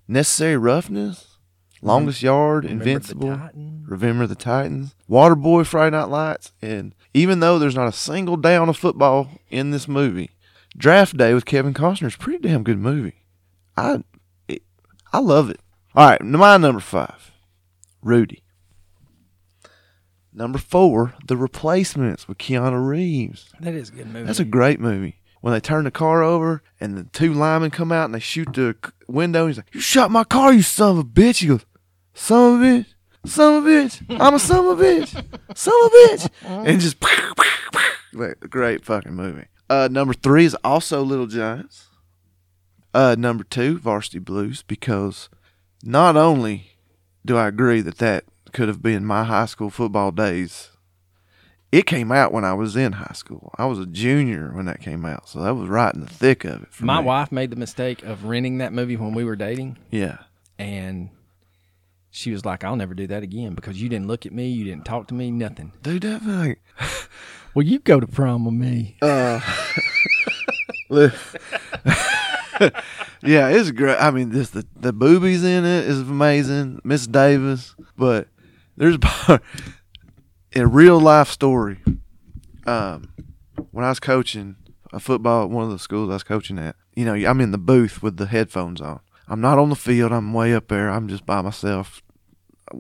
[0.08, 1.38] Necessary Roughness,
[1.82, 3.90] Longest Yard, Remember Invincible, Titans?
[3.90, 8.70] Remember the Titans, Waterboy, Friday Night Lights, and even though there's not a single down
[8.70, 10.32] of football in this movie,
[10.76, 13.26] Draft Day with Kevin Costner is a pretty damn good movie.
[13.76, 14.04] I,
[14.48, 14.64] it,
[15.12, 15.60] I love it.
[15.96, 17.32] All right, my number five,
[18.02, 18.44] Rudy.
[20.38, 23.50] Number four, The Replacements with Keanu Reeves.
[23.60, 24.28] That is a good movie.
[24.28, 25.20] That's a great movie.
[25.42, 28.54] When they turn the car over and the two linemen come out and they shoot
[28.54, 28.76] the
[29.08, 31.66] window, and he's like, "You shot my car, you son of a bitch!" He goes,
[32.14, 32.86] "Son of a bitch,
[33.26, 35.10] son of a bitch, I'm a son of a bitch,
[35.58, 36.30] son of a bitch,"
[36.68, 36.98] and just
[38.14, 39.46] like, great fucking movie.
[39.72, 41.88] Uh, number three is also Little Giants.
[42.94, 45.30] Uh, number two, Varsity Blues, because
[45.84, 46.74] not only
[47.26, 50.72] do I agree that that could have been my high school football days
[51.72, 53.54] it came out when I was in high school.
[53.58, 56.46] I was a junior when that came out, so that was right in the thick
[56.46, 56.70] of it.
[56.80, 57.08] My me.
[57.08, 60.20] wife made the mistake of renting that movie when we were dating, yeah,
[60.58, 61.10] and
[62.10, 64.64] she was like, "I'll never do that again because you didn't look at me, you
[64.64, 66.62] didn't talk to me, nothing." dude, that like,
[67.54, 68.98] Well, you go to prom with me.
[69.02, 69.42] uh,
[73.22, 73.98] yeah, it's great.
[73.98, 78.30] I mean, this the the boobies in it is amazing, Miss Davis, but
[78.78, 78.98] there's
[80.56, 81.80] a real life story.
[82.66, 83.10] Um,
[83.72, 84.56] when I was coaching
[84.94, 87.52] a football at one of the schools I was coaching at, you know, I'm in
[87.52, 89.00] the booth with the headphones on.
[89.28, 90.12] I'm not on the field.
[90.12, 90.90] I'm way up there.
[90.90, 92.02] I'm just by myself.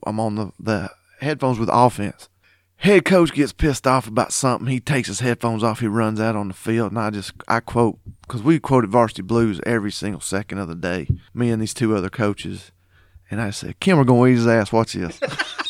[0.06, 2.30] I'm on the, the headphones with offense.
[2.78, 4.68] Head coach gets pissed off about something.
[4.68, 5.80] He takes his headphones off.
[5.80, 9.24] He runs out on the field, and I just I quote because we quoted Varsity
[9.24, 11.08] Blues every single second of the day.
[11.34, 12.72] Me and these two other coaches,
[13.32, 14.72] and I said, "Kim, we're gonna eat his ass.
[14.72, 15.20] Watch this."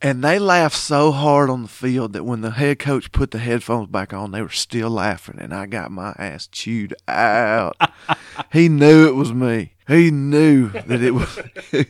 [0.00, 3.38] And they laughed so hard on the field that when the head coach put the
[3.38, 7.76] headphones back on, they were still laughing, and I got my ass chewed out.
[8.52, 9.74] he knew it was me.
[9.88, 11.40] He knew that it was.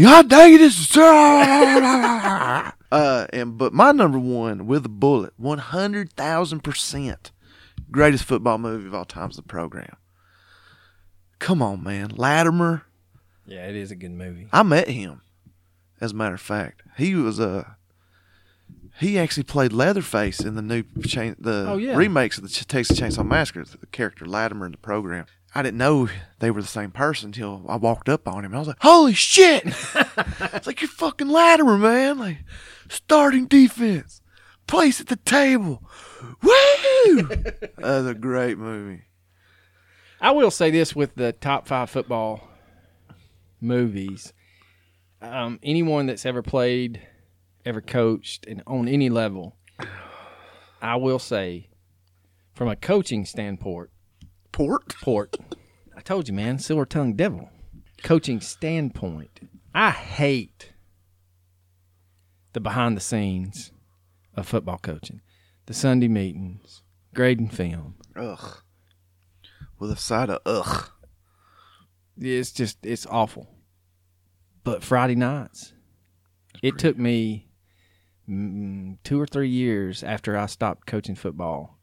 [0.00, 0.60] God dang it!
[0.60, 2.72] It's uh,
[3.32, 7.32] and but my number one with a bullet, one hundred thousand percent,
[7.90, 9.96] greatest football movie of all time is the program.
[11.38, 12.84] Come on, man, Latimer.
[13.46, 14.48] Yeah, it is a good movie.
[14.52, 15.20] I met him.
[16.00, 17.76] As a matter of fact, he was a.
[19.00, 21.96] he actually played Leatherface in the new chain, the Oh, yeah.
[21.96, 23.64] remakes of the Ch- Texas Chainsaw Massacre.
[23.64, 25.26] The character Latimer in the program.
[25.54, 26.08] I didn't know
[26.40, 28.46] they were the same person until I walked up on him.
[28.46, 32.18] And I was like, "Holy shit!" it's like you're fucking Latimer, man.
[32.18, 32.38] Like
[32.88, 34.20] starting defense,
[34.66, 35.82] place at the table.
[36.42, 37.22] Woo!
[37.78, 39.02] That's a great movie.
[40.20, 42.48] I will say this with the top five football
[43.60, 44.32] movies.
[45.24, 47.00] Um, anyone that's ever played,
[47.64, 49.56] ever coached, and on any level,
[50.82, 51.70] I will say,
[52.52, 53.88] from a coaching standpoint,
[54.52, 54.94] Port.
[55.00, 55.36] port.
[55.96, 57.48] I told you, man, silver tongued devil.
[58.02, 59.40] Coaching standpoint,
[59.74, 60.72] I hate
[62.52, 63.72] the behind the scenes
[64.36, 65.22] of football coaching,
[65.66, 66.82] the Sunday meetings,
[67.14, 67.94] grading film.
[68.14, 68.58] Ugh.
[69.78, 70.90] With a side of ugh.
[72.18, 73.53] It's just it's awful.
[74.64, 75.74] But Friday nights,
[76.62, 77.48] it took me
[78.28, 81.78] mm, two or three years after I stopped coaching football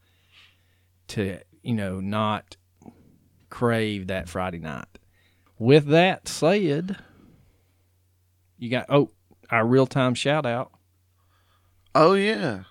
[1.09, 2.57] to you know not
[3.51, 4.97] crave that Friday night.
[5.59, 6.97] With that said,
[8.57, 9.11] you got oh
[9.51, 10.71] our real time shout out.
[11.93, 12.63] Oh yeah.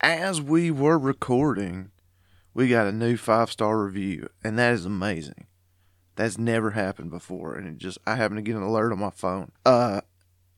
[0.00, 1.90] As we were recording,
[2.54, 5.47] we got a new five star review, and that is amazing.
[6.18, 9.10] That's never happened before, and it just I happened to get an alert on my
[9.10, 9.52] phone.
[9.64, 10.02] Uh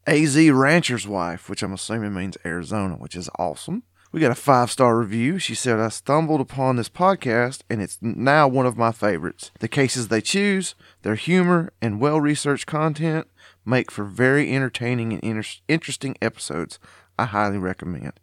[0.06, 3.82] AZ Rancher's wife, which I'm assuming means Arizona, which is awesome.
[4.10, 5.38] We got a five star review.
[5.38, 9.50] She said, I stumbled upon this podcast and it's now one of my favorites.
[9.60, 13.28] The cases they choose, their humor, and well researched content
[13.64, 16.78] make for very entertaining and inter- interesting episodes.
[17.18, 18.14] I highly recommend.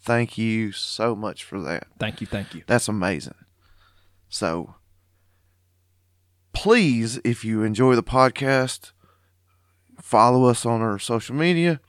[0.00, 1.88] Thank you so much for that.
[1.98, 2.62] Thank you, thank you.
[2.68, 3.34] That's amazing.
[4.28, 4.76] So,
[6.56, 8.92] please, if you enjoy the podcast,
[10.00, 11.80] follow us on our social media.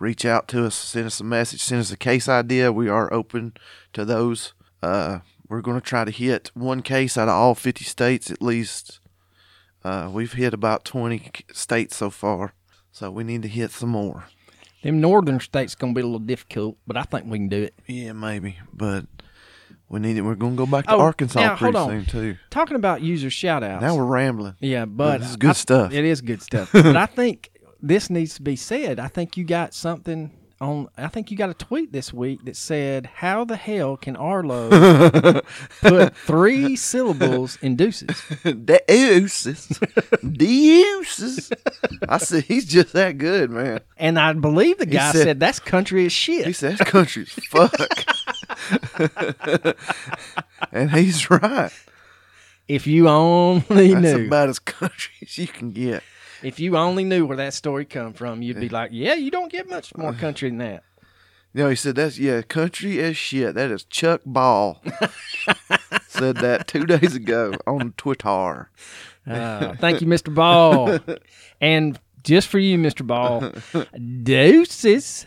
[0.00, 2.72] Reach out to us, send us a message, send us a case idea.
[2.72, 3.52] We are open
[3.92, 4.54] to those.
[4.82, 5.18] Uh,
[5.48, 9.00] we're going to try to hit one case out of all 50 states at least.
[9.84, 12.54] Uh, we've hit about 20 states so far,
[12.90, 14.24] so we need to hit some more.
[14.82, 17.74] Them northern states gonna be a little difficult, but I think we can do it.
[17.86, 19.06] Yeah, maybe, but
[19.88, 20.22] we need it.
[20.22, 22.04] We're going to go back to Oh, Arkansas now, pretty hold on.
[22.06, 22.36] soon too.
[22.50, 23.82] Talking about user shout outs.
[23.82, 24.54] Now we're rambling.
[24.60, 25.92] Yeah, but this is good I- stuff.
[25.92, 26.70] It is good stuff.
[26.72, 27.50] but I think
[27.80, 28.98] this needs to be said.
[28.98, 30.88] I think you got something on.
[30.96, 34.70] I think you got a tweet this week that said, "How the hell can Arlo
[35.82, 38.20] put three syllables in deuces?"
[38.64, 39.78] Deuces.
[40.32, 41.52] Deuces.
[42.08, 43.80] I said he's just that good, man.
[43.98, 47.22] And I believe the guy said- said, "That's country as shit." He said that's country
[47.24, 47.72] as fuck.
[50.72, 51.70] and he's right.
[52.68, 56.02] If you only That's knew, about as country as you can get.
[56.42, 59.50] if you only knew where that story come from, you'd be like, "Yeah, you don't
[59.50, 60.82] get much more country than that."
[61.54, 63.54] Know, he said that's yeah, country as shit.
[63.54, 64.82] That is Chuck Ball.
[66.08, 68.70] said that two days ago on Twitter.
[69.26, 70.34] Uh, thank you, Mr.
[70.34, 70.98] Ball.
[71.60, 73.06] and just for you, Mr.
[73.06, 73.52] Ball,
[74.22, 75.24] deuces.